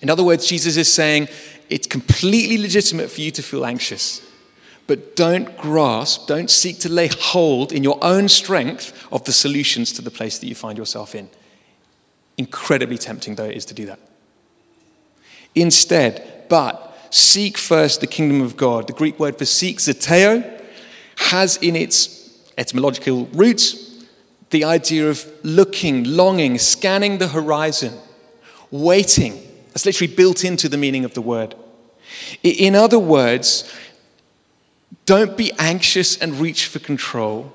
In 0.00 0.10
other 0.10 0.24
words, 0.24 0.46
Jesus 0.46 0.76
is 0.76 0.92
saying 0.92 1.28
it's 1.70 1.86
completely 1.86 2.58
legitimate 2.58 3.10
for 3.10 3.20
you 3.20 3.30
to 3.30 3.42
feel 3.42 3.64
anxious, 3.64 4.20
but 4.86 5.14
don't 5.16 5.56
grasp, 5.56 6.26
don't 6.26 6.50
seek 6.50 6.80
to 6.80 6.88
lay 6.88 7.08
hold 7.08 7.72
in 7.72 7.84
your 7.84 7.98
own 8.02 8.28
strength 8.28 9.06
of 9.12 9.24
the 9.24 9.32
solutions 9.32 9.92
to 9.92 10.02
the 10.02 10.10
place 10.10 10.38
that 10.38 10.48
you 10.48 10.54
find 10.54 10.76
yourself 10.76 11.14
in. 11.14 11.30
Incredibly 12.36 12.98
tempting, 12.98 13.36
though, 13.36 13.44
it 13.44 13.56
is 13.56 13.64
to 13.66 13.74
do 13.74 13.86
that. 13.86 14.00
Instead, 15.54 16.44
but 16.48 16.96
seek 17.10 17.56
first 17.58 18.00
the 18.00 18.06
kingdom 18.06 18.40
of 18.40 18.56
God. 18.56 18.86
The 18.86 18.94
Greek 18.94 19.18
word 19.18 19.38
for 19.38 19.44
seek, 19.44 19.78
zeteo, 19.78 20.60
has 21.16 21.58
in 21.58 21.76
its 21.76 22.50
etymological 22.58 23.26
roots 23.26 23.91
the 24.52 24.64
idea 24.64 25.08
of 25.08 25.26
looking, 25.42 26.04
longing, 26.04 26.58
scanning 26.58 27.18
the 27.18 27.28
horizon, 27.28 27.98
waiting. 28.70 29.40
That's 29.68 29.84
literally 29.84 30.14
built 30.14 30.44
into 30.44 30.68
the 30.68 30.76
meaning 30.76 31.04
of 31.04 31.14
the 31.14 31.22
word. 31.22 31.54
In 32.42 32.74
other 32.74 32.98
words, 32.98 33.74
don't 35.06 35.36
be 35.36 35.52
anxious 35.58 36.16
and 36.18 36.38
reach 36.38 36.66
for 36.66 36.78
control. 36.78 37.52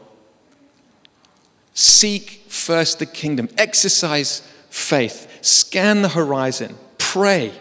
Seek 1.73 2.43
first 2.47 2.97
the 2.97 3.05
kingdom. 3.05 3.47
Exercise 3.57 4.41
faith. 4.71 5.27
Scan 5.41 6.01
the 6.01 6.09
horizon. 6.09 6.75
Pray. 6.97 7.53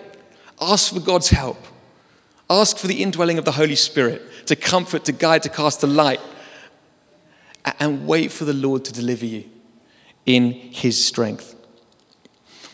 Ask 0.60 0.94
for 0.94 1.00
God's 1.00 1.28
help. 1.28 1.62
Ask 2.48 2.78
for 2.78 2.86
the 2.86 3.02
indwelling 3.02 3.36
of 3.36 3.44
the 3.44 3.52
Holy 3.52 3.76
Spirit 3.76 4.22
to 4.46 4.56
comfort, 4.56 5.04
to 5.04 5.12
guide, 5.12 5.42
to 5.42 5.50
cast 5.50 5.82
a 5.82 5.86
light 5.86 6.20
and 7.78 8.06
wait 8.06 8.32
for 8.32 8.44
the 8.44 8.52
Lord 8.52 8.84
to 8.86 8.92
deliver 8.92 9.26
you 9.26 9.44
in 10.24 10.52
his 10.52 11.02
strength. 11.02 11.54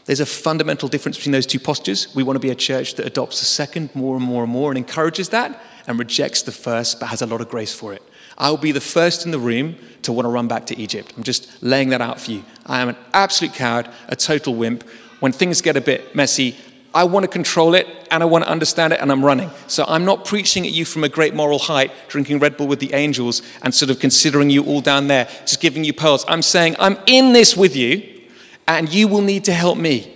There's 0.05 0.21
a 0.21 0.27
fundamental 0.27 0.89
difference 0.89 1.17
between 1.17 1.33
those 1.33 1.47
two 1.47 1.61
postures. 1.61 2.13
We 2.15 2.23
want 2.23 2.37
to 2.37 2.41
be 2.41 2.51
a 2.51 2.57
church 2.57 2.97
that 2.97 3.07
adopts 3.07 3.39
the 3.39 3.47
second 3.47 3.95
more 3.95 4.17
and 4.17 4.25
more 4.25 4.43
and 4.43 4.53
more 4.53 4.71
and 4.71 4.79
encourages 4.79 5.29
that 5.29 5.61
and 5.87 5.99
rejects 5.99 6.43
the 6.43 6.53
first 6.53 6.99
but 6.99 7.07
has 7.07 7.23
a 7.23 7.27
lot 7.27 7.41
of 7.41 7.49
grace 7.49 7.75
for 7.75 7.93
it. 7.93 8.03
I 8.37 8.51
will 8.51 8.57
be 8.57 8.73
the 8.73 8.81
first 8.81 9.25
in 9.25 9.31
the 9.31 9.39
room 9.39 9.77
to 10.03 10.13
want 10.13 10.25
to 10.25 10.31
run 10.31 10.49
back 10.49 10.67
to 10.67 10.79
Egypt. 10.79 11.13
I'm 11.17 11.23
just 11.23 11.63
laying 11.63 11.91
that 11.91 12.01
out 12.01 12.21
for 12.21 12.33
you. 12.33 12.45
I 12.67 12.81
am 12.81 12.89
an 12.89 12.97
absolute 13.13 13.55
coward, 13.55 13.89
a 14.09 14.17
total 14.17 14.55
wimp. 14.55 14.83
When 15.21 15.33
things 15.33 15.61
get 15.61 15.77
a 15.77 15.81
bit 15.81 16.17
messy, 16.17 16.57
I 16.95 17.05
want 17.05 17.25
to 17.25 17.29
control 17.29 17.75
it 17.75 17.87
and 18.11 18.23
I 18.23 18.27
want 18.27 18.45
to 18.45 18.51
understand 18.51 18.93
it 18.93 19.01
and 19.01 19.11
I'm 19.11 19.25
running. 19.25 19.51
So 19.67 19.85
I'm 19.89 20.05
not 20.05 20.25
preaching 20.25 20.67
at 20.67 20.73
you 20.73 20.85
from 20.85 21.05
a 21.05 21.09
great 21.09 21.35
moral 21.35 21.59
height, 21.59 21.91
drinking 22.09 22.39
Red 22.39 22.57
Bull 22.57 22.67
with 22.67 22.81
the 22.81 22.93
angels 22.93 23.43
and 23.63 23.75
sort 23.75 23.91
of 23.91 23.99
considering 23.99 24.51
you 24.51 24.65
all 24.65 24.81
down 24.81 25.09
there, 25.09 25.27
just 25.41 25.61
giving 25.61 25.85
you 25.85 25.93
pearls. 25.93 26.25
I'm 26.29 26.43
saying 26.43 26.77
I'm 26.79 26.99
in 27.07 27.33
this 27.33 27.57
with 27.57 27.75
you 27.75 28.23
and 28.69 28.93
you 28.93 29.09
will 29.09 29.23
need 29.23 29.45
to 29.45 29.53
help 29.53 29.79
me 29.79 30.13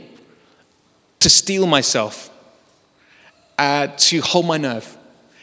to 1.20 1.30
steel 1.30 1.66
myself, 1.66 2.30
uh, 3.58 3.88
to 3.96 4.20
hold 4.20 4.46
my 4.46 4.58
nerve, 4.58 4.96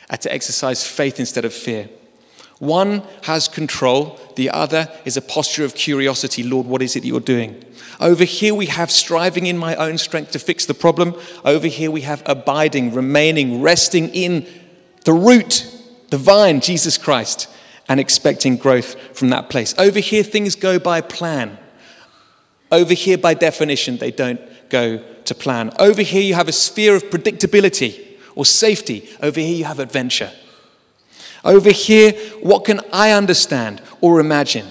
uh, 0.10 0.17
to 0.17 0.32
exercise 0.32 0.86
faith 0.86 1.19
instead 1.19 1.46
of 1.46 1.54
fear. 1.54 1.89
One 2.63 3.04
has 3.23 3.49
control, 3.49 4.17
the 4.38 4.49
other 4.49 4.88
is 5.04 5.17
a 5.17 5.21
posture 5.21 5.65
of 5.65 5.76
curiosity. 5.76 6.43
Lord, 6.43 6.65
what 6.65 6.82
is 6.82 6.95
it 6.95 7.04
you're 7.04 7.19
doing? 7.19 7.62
Over 7.99 8.23
here, 8.23 8.56
we 8.56 8.67
have 8.67 8.89
striving 8.89 9.47
in 9.47 9.58
my 9.58 9.76
own 9.76 9.97
strength 9.97 10.32
to 10.32 10.39
fix 10.39 10.65
the 10.65 10.73
problem. 10.73 11.13
Over 11.43 11.67
here, 11.67 11.91
we 11.91 12.02
have 12.02 12.23
abiding, 12.26 12.93
remaining, 12.93 13.62
resting 13.62 14.08
in 14.10 14.47
the 15.04 15.12
root, 15.12 15.67
the 16.10 16.17
vine, 16.17 16.62
Jesus 16.62 16.97
Christ, 16.97 17.49
and 17.89 17.99
expecting 17.99 18.56
growth 18.56 18.95
from 19.17 19.30
that 19.32 19.49
place. 19.49 19.76
Over 19.78 19.99
here, 19.99 20.23
things 20.23 20.56
go 20.56 20.80
by 20.80 21.02
plan. 21.02 21.58
Over 22.71 22.93
here, 22.93 23.17
by 23.17 23.34
definition, 23.34 23.97
they 23.97 24.12
don't 24.12 24.39
go 24.69 25.04
to 25.26 25.36
plan. 25.36 25.71
Over 25.80 26.02
here, 26.02 26.21
you 26.21 26.36
have 26.36 26.47
a 26.47 26.54
sphere 26.54 26.95
of 26.95 27.04
predictability 27.10 28.15
or 28.36 28.45
safety. 28.45 29.10
Over 29.21 29.41
here, 29.41 29.58
you 29.58 29.65
have 29.65 29.80
adventure. 29.80 30.32
Over 31.44 31.72
here, 31.72 32.14
what 32.42 32.66
can 32.66 32.80
I 32.92 33.12
understand 33.12 33.82
or 34.02 34.20
imagine? 34.20 34.68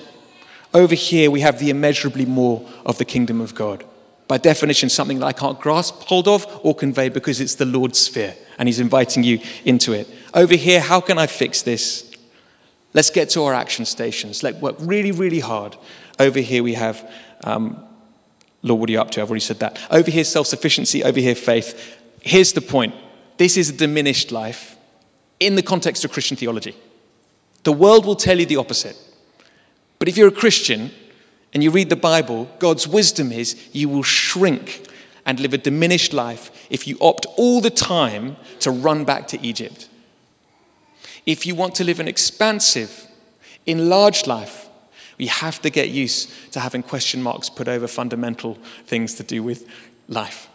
Over 0.75 0.95
here, 0.95 1.31
we 1.31 1.41
have 1.41 1.59
the 1.59 1.71
immeasurably 1.71 2.25
more 2.25 2.67
of 2.87 2.99
the 2.99 3.05
kingdom 3.05 3.41
of 3.41 3.55
God. 3.55 3.85
By 4.27 4.39
definition, 4.39 4.89
something 4.89 5.19
that 5.19 5.27
I 5.27 5.33
can't 5.33 5.61
grasp 5.61 6.03
hold 6.05 6.27
of 6.27 6.47
or 6.63 6.75
convey 6.75 7.11
because 7.11 7.41
it's 7.41 7.57
the 7.57 7.67
Lord's 7.67 7.99
sphere 7.99 8.35
and 8.59 8.69
He's 8.69 8.81
inviting 8.81 9.23
you 9.23 9.41
into 9.65 9.93
it. 9.93 10.09
Over 10.33 10.57
here, 10.57 10.81
how 10.81 11.01
can 11.01 11.19
I 11.19 11.27
fix 11.27 11.61
this? 11.61 12.11
Let's 12.95 13.11
get 13.11 13.29
to 13.31 13.43
our 13.43 13.53
action 13.53 13.85
stations. 13.85 14.43
Let's 14.43 14.59
work 14.59 14.77
really, 14.79 15.13
really 15.13 15.41
hard. 15.41 15.77
Over 16.19 16.41
here, 16.41 16.63
we 16.63 16.75
have, 16.75 17.11
um, 17.45 17.85
Lord, 18.63 18.81
what 18.81 18.89
are 18.89 18.93
you 18.93 19.01
up 19.01 19.11
to? 19.13 19.23
I've 19.23 19.29
already 19.29 19.41
said 19.41 19.61
that. 19.61 19.79
Over 19.91 20.11
here, 20.11 20.25
self 20.25 20.47
sufficiency. 20.47 21.05
Over 21.05 21.21
here, 21.21 21.35
faith. 21.35 21.99
Here's 22.23 22.55
the 22.55 22.61
point 22.63 22.95
this 23.37 23.59
is 23.59 23.69
a 23.71 23.73
diminished 23.73 24.33
life 24.33 24.77
in 25.46 25.57
the 25.57 25.62
context 25.62 26.05
of 26.05 26.12
Christian 26.12 26.37
theology. 26.37 26.76
The 27.64 27.72
world 27.72 28.07
will 28.07 28.16
tell 28.16 28.38
you 28.38 28.46
the 28.46 28.57
opposite. 28.57 28.96
But 29.98 30.09
if 30.09 30.16
you're 30.16 30.28
a 30.28 30.33
Christian 30.33 30.90
and 31.52 31.62
you 31.62 31.70
read 31.70 31.90
the 31.90 31.96
Bible, 31.96 32.50
God's 32.59 32.88
wisdom 32.88 33.31
is 33.31 33.57
you 33.72 33.88
will 33.88 34.02
shrink 34.02 34.88
and 35.24 35.38
live 35.38 35.55
a 35.55 35.59
diminished 35.59 36.12
life 36.12 36.50
if 36.70 36.88
you 36.88 36.96
opt 37.00 37.26
all 37.37 37.61
the 37.61 37.70
time 37.70 38.37
to 38.61 38.70
run 38.70 39.05
back 39.05 39.28
to 39.28 39.40
Egypt. 39.46 39.88
If 41.24 41.46
you 41.46 41.55
want 41.55 41.74
to 41.76 41.85
live 41.85 42.00
an 42.00 42.09
expansive, 42.09 43.07
enlarged 43.66 44.26
life, 44.26 44.68
we 45.18 45.26
have 45.26 45.62
to 45.62 45.70
get 45.70 45.90
used 45.90 46.52
to 46.52 46.59
having 46.59 46.83
question 46.83 47.22
marks 47.22 47.48
put 47.48 47.68
over 47.68 47.87
fundamental 47.87 48.55
things 48.87 49.14
to 49.14 49.22
do 49.22 49.42
with 49.42 49.68
life. 50.09 50.48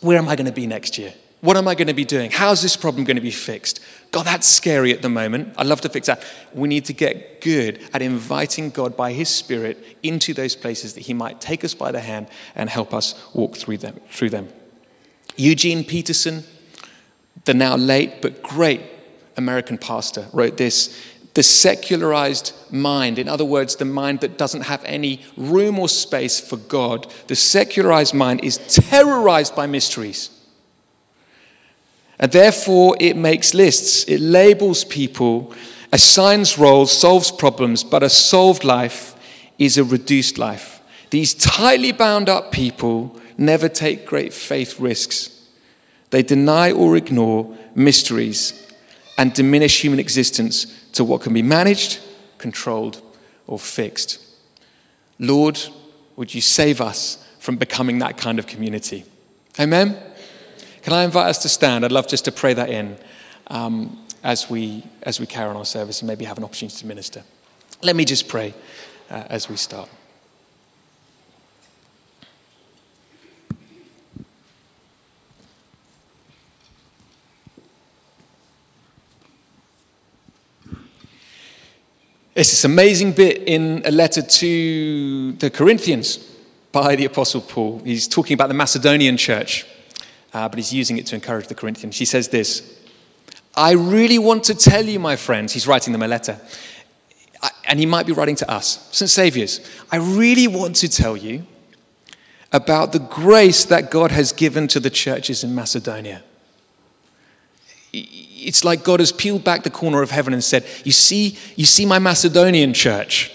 Where 0.00 0.18
am 0.18 0.28
I 0.28 0.36
going 0.36 0.46
to 0.46 0.52
be 0.52 0.66
next 0.66 0.98
year? 0.98 1.14
What 1.46 1.56
am 1.56 1.68
I 1.68 1.76
going 1.76 1.86
to 1.86 1.94
be 1.94 2.04
doing? 2.04 2.32
How's 2.32 2.60
this 2.60 2.76
problem 2.76 3.04
going 3.04 3.18
to 3.18 3.20
be 3.20 3.30
fixed? 3.30 3.78
God, 4.10 4.26
that's 4.26 4.48
scary 4.48 4.90
at 4.90 5.00
the 5.00 5.08
moment. 5.08 5.54
I'd 5.56 5.68
love 5.68 5.80
to 5.82 5.88
fix 5.88 6.08
that. 6.08 6.20
We 6.52 6.66
need 6.66 6.86
to 6.86 6.92
get 6.92 7.40
good 7.40 7.78
at 7.94 8.02
inviting 8.02 8.70
God 8.70 8.96
by 8.96 9.12
His 9.12 9.28
Spirit 9.28 9.96
into 10.02 10.34
those 10.34 10.56
places 10.56 10.94
that 10.94 11.02
He 11.02 11.14
might 11.14 11.40
take 11.40 11.64
us 11.64 11.72
by 11.72 11.92
the 11.92 12.00
hand 12.00 12.26
and 12.56 12.68
help 12.68 12.92
us 12.92 13.14
walk 13.32 13.54
through 13.56 13.76
them. 13.76 14.00
Through 14.10 14.30
them. 14.30 14.48
Eugene 15.36 15.84
Peterson, 15.84 16.42
the 17.44 17.54
now 17.54 17.76
late 17.76 18.20
but 18.22 18.42
great 18.42 18.80
American 19.36 19.78
pastor, 19.78 20.26
wrote 20.32 20.56
this 20.56 21.00
The 21.34 21.44
secularized 21.44 22.54
mind, 22.72 23.20
in 23.20 23.28
other 23.28 23.44
words, 23.44 23.76
the 23.76 23.84
mind 23.84 24.18
that 24.22 24.36
doesn't 24.36 24.62
have 24.62 24.82
any 24.84 25.24
room 25.36 25.78
or 25.78 25.88
space 25.88 26.40
for 26.40 26.56
God, 26.56 27.06
the 27.28 27.36
secularized 27.36 28.14
mind 28.14 28.42
is 28.42 28.58
terrorized 28.66 29.54
by 29.54 29.68
mysteries. 29.68 30.30
And 32.18 32.32
therefore, 32.32 32.96
it 32.98 33.16
makes 33.16 33.54
lists, 33.54 34.04
it 34.04 34.20
labels 34.20 34.84
people, 34.84 35.52
assigns 35.92 36.58
roles, 36.58 36.96
solves 36.96 37.30
problems, 37.30 37.84
but 37.84 38.02
a 38.02 38.08
solved 38.08 38.64
life 38.64 39.14
is 39.58 39.76
a 39.76 39.84
reduced 39.84 40.38
life. 40.38 40.80
These 41.10 41.34
tightly 41.34 41.92
bound 41.92 42.28
up 42.28 42.52
people 42.52 43.20
never 43.38 43.68
take 43.68 44.06
great 44.06 44.32
faith 44.32 44.80
risks. 44.80 45.30
They 46.10 46.22
deny 46.22 46.72
or 46.72 46.96
ignore 46.96 47.56
mysteries 47.74 48.66
and 49.18 49.32
diminish 49.32 49.82
human 49.82 50.00
existence 50.00 50.66
to 50.92 51.04
what 51.04 51.22
can 51.22 51.34
be 51.34 51.42
managed, 51.42 52.00
controlled, 52.38 53.02
or 53.46 53.58
fixed. 53.58 54.20
Lord, 55.18 55.58
would 56.16 56.34
you 56.34 56.40
save 56.40 56.80
us 56.80 57.24
from 57.38 57.56
becoming 57.56 57.98
that 57.98 58.16
kind 58.16 58.38
of 58.38 58.46
community? 58.46 59.04
Amen? 59.58 59.96
Can 60.86 60.92
I 60.92 61.02
invite 61.02 61.26
us 61.26 61.38
to 61.38 61.48
stand? 61.48 61.84
I'd 61.84 61.90
love 61.90 62.06
just 62.06 62.26
to 62.26 62.30
pray 62.30 62.54
that 62.54 62.70
in 62.70 62.96
um, 63.48 64.06
as, 64.22 64.48
we, 64.48 64.84
as 65.02 65.18
we 65.18 65.26
carry 65.26 65.50
on 65.50 65.56
our 65.56 65.64
service 65.64 66.00
and 66.00 66.06
maybe 66.06 66.24
have 66.24 66.38
an 66.38 66.44
opportunity 66.44 66.76
to 66.76 66.86
minister. 66.86 67.24
Let 67.82 67.96
me 67.96 68.04
just 68.04 68.28
pray 68.28 68.54
uh, 69.10 69.24
as 69.28 69.48
we 69.48 69.56
start. 69.56 69.88
It's 82.36 82.50
this 82.50 82.64
amazing 82.64 83.10
bit 83.10 83.42
in 83.48 83.82
a 83.84 83.90
letter 83.90 84.22
to 84.22 85.32
the 85.32 85.50
Corinthians 85.50 86.18
by 86.70 86.94
the 86.94 87.06
Apostle 87.06 87.40
Paul. 87.40 87.82
He's 87.84 88.06
talking 88.06 88.34
about 88.34 88.46
the 88.46 88.54
Macedonian 88.54 89.16
church, 89.16 89.66
uh, 90.36 90.48
but 90.48 90.58
he's 90.58 90.72
using 90.72 90.98
it 90.98 91.06
to 91.06 91.14
encourage 91.14 91.48
the 91.48 91.54
Corinthians. 91.54 91.98
He 91.98 92.04
says 92.04 92.28
this 92.28 92.78
I 93.54 93.72
really 93.72 94.18
want 94.18 94.44
to 94.44 94.54
tell 94.54 94.84
you, 94.84 95.00
my 95.00 95.16
friends, 95.16 95.52
he's 95.52 95.66
writing 95.66 95.92
them 95.92 96.02
a 96.02 96.08
letter, 96.08 96.40
and 97.64 97.78
he 97.78 97.86
might 97.86 98.06
be 98.06 98.12
writing 98.12 98.36
to 98.36 98.50
us, 98.50 98.88
St. 98.92 99.10
Saviours. 99.10 99.60
I 99.90 99.96
really 99.96 100.46
want 100.46 100.76
to 100.76 100.88
tell 100.88 101.16
you 101.16 101.46
about 102.52 102.92
the 102.92 102.98
grace 102.98 103.64
that 103.64 103.90
God 103.90 104.10
has 104.10 104.32
given 104.32 104.68
to 104.68 104.80
the 104.80 104.90
churches 104.90 105.42
in 105.42 105.54
Macedonia 105.54 106.22
it's 108.46 108.64
like 108.64 108.84
God 108.84 109.00
has 109.00 109.10
peeled 109.10 109.42
back 109.42 109.62
the 109.62 109.70
corner 109.70 110.02
of 110.02 110.10
heaven 110.10 110.32
and 110.32 110.44
said, 110.44 110.64
You 110.84 110.92
see, 110.92 111.36
you 111.56 111.64
see 111.64 111.86
my 111.86 111.98
Macedonian 111.98 112.74
church. 112.74 113.32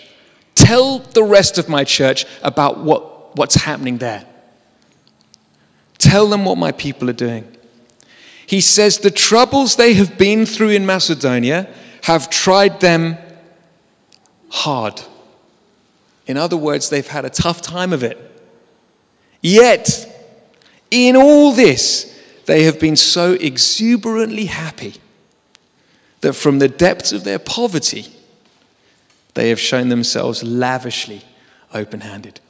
Tell 0.55 0.99
the 0.99 1.23
rest 1.23 1.57
of 1.57 1.67
my 1.67 1.83
church 1.83 2.25
about 2.43 2.77
what, 2.77 3.35
what's 3.35 3.55
happening 3.55 3.97
there. 3.97 4.25
Tell 6.12 6.28
them 6.28 6.43
what 6.43 6.58
my 6.58 6.74
people 6.74 7.10
are 7.10 7.13
doing. 7.13 7.47
He 8.45 8.60
says, 8.60 8.97
The 8.97 9.12
troubles 9.12 9.78
they 9.78 9.93
have 9.93 10.17
been 10.17 10.45
through 10.45 10.71
in 10.71 10.86
Macedonia 10.86 11.74
have 12.02 12.30
tried 12.30 12.82
them 12.82 13.17
hard. 14.50 15.02
In 16.28 16.36
other 16.36 16.58
words, 16.58 16.89
they've 16.89 17.08
had 17.08 17.24
a 17.24 17.30
tough 17.30 17.62
time 17.62 17.93
of 17.93 18.04
it. 18.04 18.17
Yet, 19.41 20.06
in 20.91 21.15
all 21.15 21.54
this, 21.54 22.21
they 22.45 22.63
have 22.63 22.78
been 22.78 22.97
so 22.97 23.32
exuberantly 23.32 24.47
happy 24.47 24.95
that 26.19 26.34
from 26.34 26.60
the 26.60 26.67
depths 26.67 27.13
of 27.13 27.24
their 27.24 27.39
poverty, 27.39 28.08
they 29.36 29.47
have 29.47 29.62
shown 29.62 29.88
themselves 29.88 30.43
lavishly 30.43 31.21
open 31.74 32.02
handed. 32.02 32.41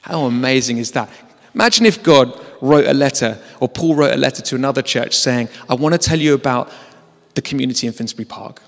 How 0.00 0.22
amazing 0.22 0.78
is 0.78 0.90
that? 0.90 1.08
Imagine 1.54 1.86
if 1.86 2.02
God 2.02 2.38
wrote 2.60 2.86
a 2.86 2.94
letter, 2.94 3.38
or 3.58 3.68
Paul 3.68 3.94
wrote 3.94 4.12
a 4.12 4.16
letter 4.16 4.42
to 4.42 4.54
another 4.54 4.82
church 4.82 5.16
saying, 5.16 5.48
I 5.68 5.74
want 5.74 5.94
to 5.94 5.98
tell 5.98 6.18
you 6.18 6.34
about 6.34 6.70
the 7.34 7.42
community 7.42 7.86
in 7.86 7.92
Finsbury 7.92 8.24
Park. 8.24 8.62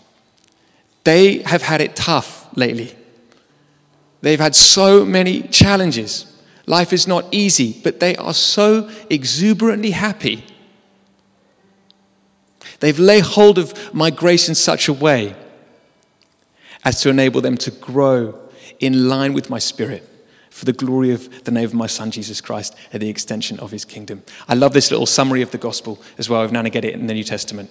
They 1.05 1.39
have 1.43 1.63
had 1.63 1.81
it 1.81 1.97
tough 1.97 2.49
lately. 2.57 2.97
They've 4.21 4.41
had 4.41 4.55
so 4.55 5.05
many 5.05 5.43
challenges. 5.43 6.27
Life 6.67 6.93
is 6.93 7.09
not 7.09 7.27
easy, 7.33 7.81
but 7.83 8.01
they 8.01 8.17
are 8.17 8.35
so 8.35 8.89
exuberantly 9.11 9.91
happy. 9.91 10.45
They've 12.81 12.99
laid 12.99 13.25
hold 13.25 13.59
of 13.59 13.95
my 13.95 14.11
grace 14.11 14.49
in 14.49 14.55
such 14.55 14.89
a 14.89 14.93
way 14.93 15.37
as 16.85 17.01
to 17.03 17.11
enable 17.11 17.41
them 17.41 17.57
to 17.59 17.71
grow 17.71 18.39
in 18.81 19.09
line 19.09 19.35
with 19.35 19.51
my 19.51 19.59
spirit 19.59 20.09
for 20.53 20.65
the 20.65 20.73
glory 20.73 21.11
of 21.13 21.45
the 21.45 21.51
name 21.51 21.65
of 21.65 21.75
my 21.75 21.87
son 21.87 22.11
Jesus 22.11 22.41
Christ 22.41 22.77
and 22.93 23.03
the 23.03 23.09
extension 23.09 23.59
of 23.61 23.71
his 23.71 23.85
kingdom. 23.85 24.23
I 24.49 24.55
love 24.55 24.73
this 24.73 24.91
little 24.91 25.07
summary 25.07 25.43
of 25.43 25.51
the 25.51 25.59
gospel 25.59 26.01
as 26.19 26.29
well. 26.29 26.43
If 26.45 26.53
Nana 26.53 26.71
get 26.71 26.85
it 26.85 26.95
in 26.95 27.07
the 27.07 27.15
New 27.15 27.25
Testament. 27.25 27.71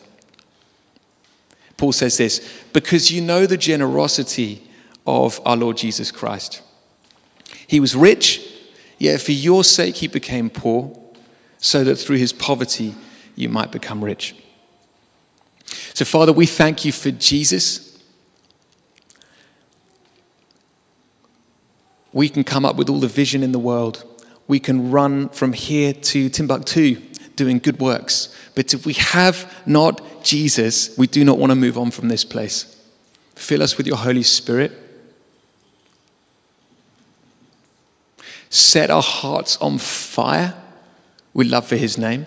Paul 1.77 1.91
says 1.91 2.17
this 2.17 2.47
because 2.73 3.11
you 3.11 3.21
know 3.21 3.45
the 3.45 3.57
generosity 3.57 4.67
of 5.07 5.39
our 5.45 5.55
Lord 5.55 5.77
Jesus 5.77 6.11
Christ. 6.11 6.61
He 7.67 7.79
was 7.79 7.95
rich 7.95 8.51
Yet 9.01 9.19
for 9.19 9.31
your 9.31 9.63
sake 9.63 9.95
he 9.95 10.07
became 10.07 10.51
poor, 10.51 10.95
so 11.57 11.83
that 11.83 11.95
through 11.95 12.17
his 12.17 12.31
poverty 12.31 12.93
you 13.33 13.49
might 13.49 13.71
become 13.71 14.05
rich. 14.05 14.35
So, 15.95 16.05
Father, 16.05 16.31
we 16.31 16.45
thank 16.45 16.85
you 16.85 16.91
for 16.91 17.09
Jesus. 17.09 17.90
We 22.13 22.29
can 22.29 22.43
come 22.43 22.65
up 22.65 22.75
with 22.75 22.89
all 22.89 22.99
the 22.99 23.07
vision 23.07 23.43
in 23.43 23.51
the 23.51 23.59
world. 23.59 24.03
We 24.47 24.59
can 24.59 24.91
run 24.91 25.29
from 25.29 25.53
here 25.53 25.93
to 25.93 26.29
Timbuktu 26.29 26.95
doing 27.35 27.59
good 27.59 27.79
works. 27.79 28.35
But 28.53 28.73
if 28.73 28.85
we 28.85 28.93
have 28.93 29.51
not 29.65 30.23
Jesus, 30.23 30.97
we 30.97 31.07
do 31.07 31.23
not 31.23 31.37
want 31.37 31.51
to 31.51 31.55
move 31.55 31.77
on 31.77 31.91
from 31.91 32.09
this 32.09 32.25
place. 32.25 32.77
Fill 33.35 33.63
us 33.63 33.77
with 33.77 33.87
your 33.87 33.97
Holy 33.97 34.23
Spirit. 34.23 34.73
set 38.51 38.91
our 38.91 39.01
hearts 39.01 39.55
on 39.57 39.77
fire 39.77 40.53
with 41.33 41.47
love 41.47 41.65
for 41.65 41.77
His 41.77 41.97
name. 41.97 42.25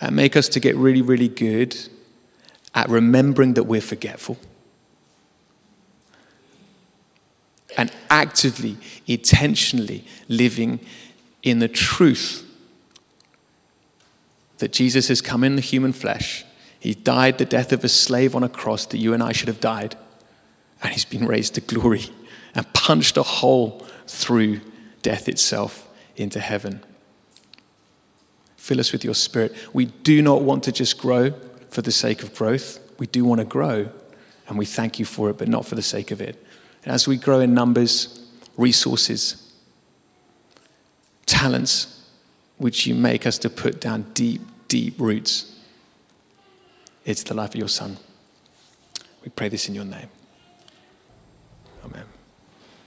And 0.00 0.14
make 0.14 0.36
us 0.36 0.48
to 0.50 0.60
get 0.60 0.76
really, 0.76 1.00
really 1.00 1.28
good 1.28 1.76
at 2.74 2.88
remembering 2.88 3.54
that 3.54 3.64
we're 3.64 3.80
forgetful. 3.80 4.38
And 7.78 7.90
actively, 8.10 8.76
intentionally 9.06 10.04
living 10.28 10.80
in 11.42 11.60
the 11.60 11.68
truth 11.68 12.44
that 14.58 14.72
Jesus 14.72 15.08
has 15.08 15.22
come 15.22 15.44
in 15.44 15.54
the 15.56 15.62
human 15.62 15.92
flesh. 15.92 16.44
He 16.80 16.94
died 16.94 17.38
the 17.38 17.44
death 17.44 17.72
of 17.72 17.84
a 17.84 17.88
slave 17.88 18.36
on 18.36 18.42
a 18.42 18.48
cross 18.48 18.84
that 18.86 18.98
you 18.98 19.14
and 19.14 19.22
I 19.22 19.32
should 19.32 19.48
have 19.48 19.60
died. 19.60 19.96
And 20.82 20.92
he's 20.92 21.04
been 21.04 21.26
raised 21.26 21.54
to 21.54 21.60
glory 21.60 22.06
and 22.54 22.70
punched 22.72 23.16
a 23.16 23.22
hole 23.22 23.86
through 24.06 24.60
death 25.02 25.28
itself 25.28 25.88
into 26.16 26.40
heaven. 26.40 26.84
Fill 28.56 28.80
us 28.80 28.92
with 28.92 29.04
your 29.04 29.14
spirit. 29.14 29.54
We 29.72 29.86
do 29.86 30.20
not 30.20 30.42
want 30.42 30.64
to 30.64 30.72
just 30.72 30.98
grow 30.98 31.32
for 31.70 31.82
the 31.82 31.92
sake 31.92 32.22
of 32.22 32.34
growth. 32.34 32.80
We 32.98 33.06
do 33.06 33.24
want 33.24 33.38
to 33.38 33.44
grow, 33.44 33.90
and 34.48 34.58
we 34.58 34.66
thank 34.66 34.98
you 34.98 35.04
for 35.04 35.30
it, 35.30 35.38
but 35.38 35.48
not 35.48 35.64
for 35.64 35.76
the 35.76 35.82
sake 35.82 36.10
of 36.10 36.20
it. 36.20 36.44
And 36.88 36.94
as 36.94 37.06
we 37.06 37.18
grow 37.18 37.40
in 37.40 37.52
numbers, 37.52 38.18
resources, 38.56 39.52
talents, 41.26 42.02
which 42.56 42.86
you 42.86 42.94
make 42.94 43.26
us 43.26 43.36
to 43.40 43.50
put 43.50 43.78
down 43.78 44.06
deep, 44.14 44.40
deep 44.68 44.98
roots, 44.98 45.54
it's 47.04 47.22
the 47.24 47.34
life 47.34 47.50
of 47.50 47.56
your 47.56 47.68
Son. 47.68 47.98
We 49.22 49.28
pray 49.28 49.50
this 49.50 49.68
in 49.68 49.74
your 49.74 49.84
name. 49.84 50.08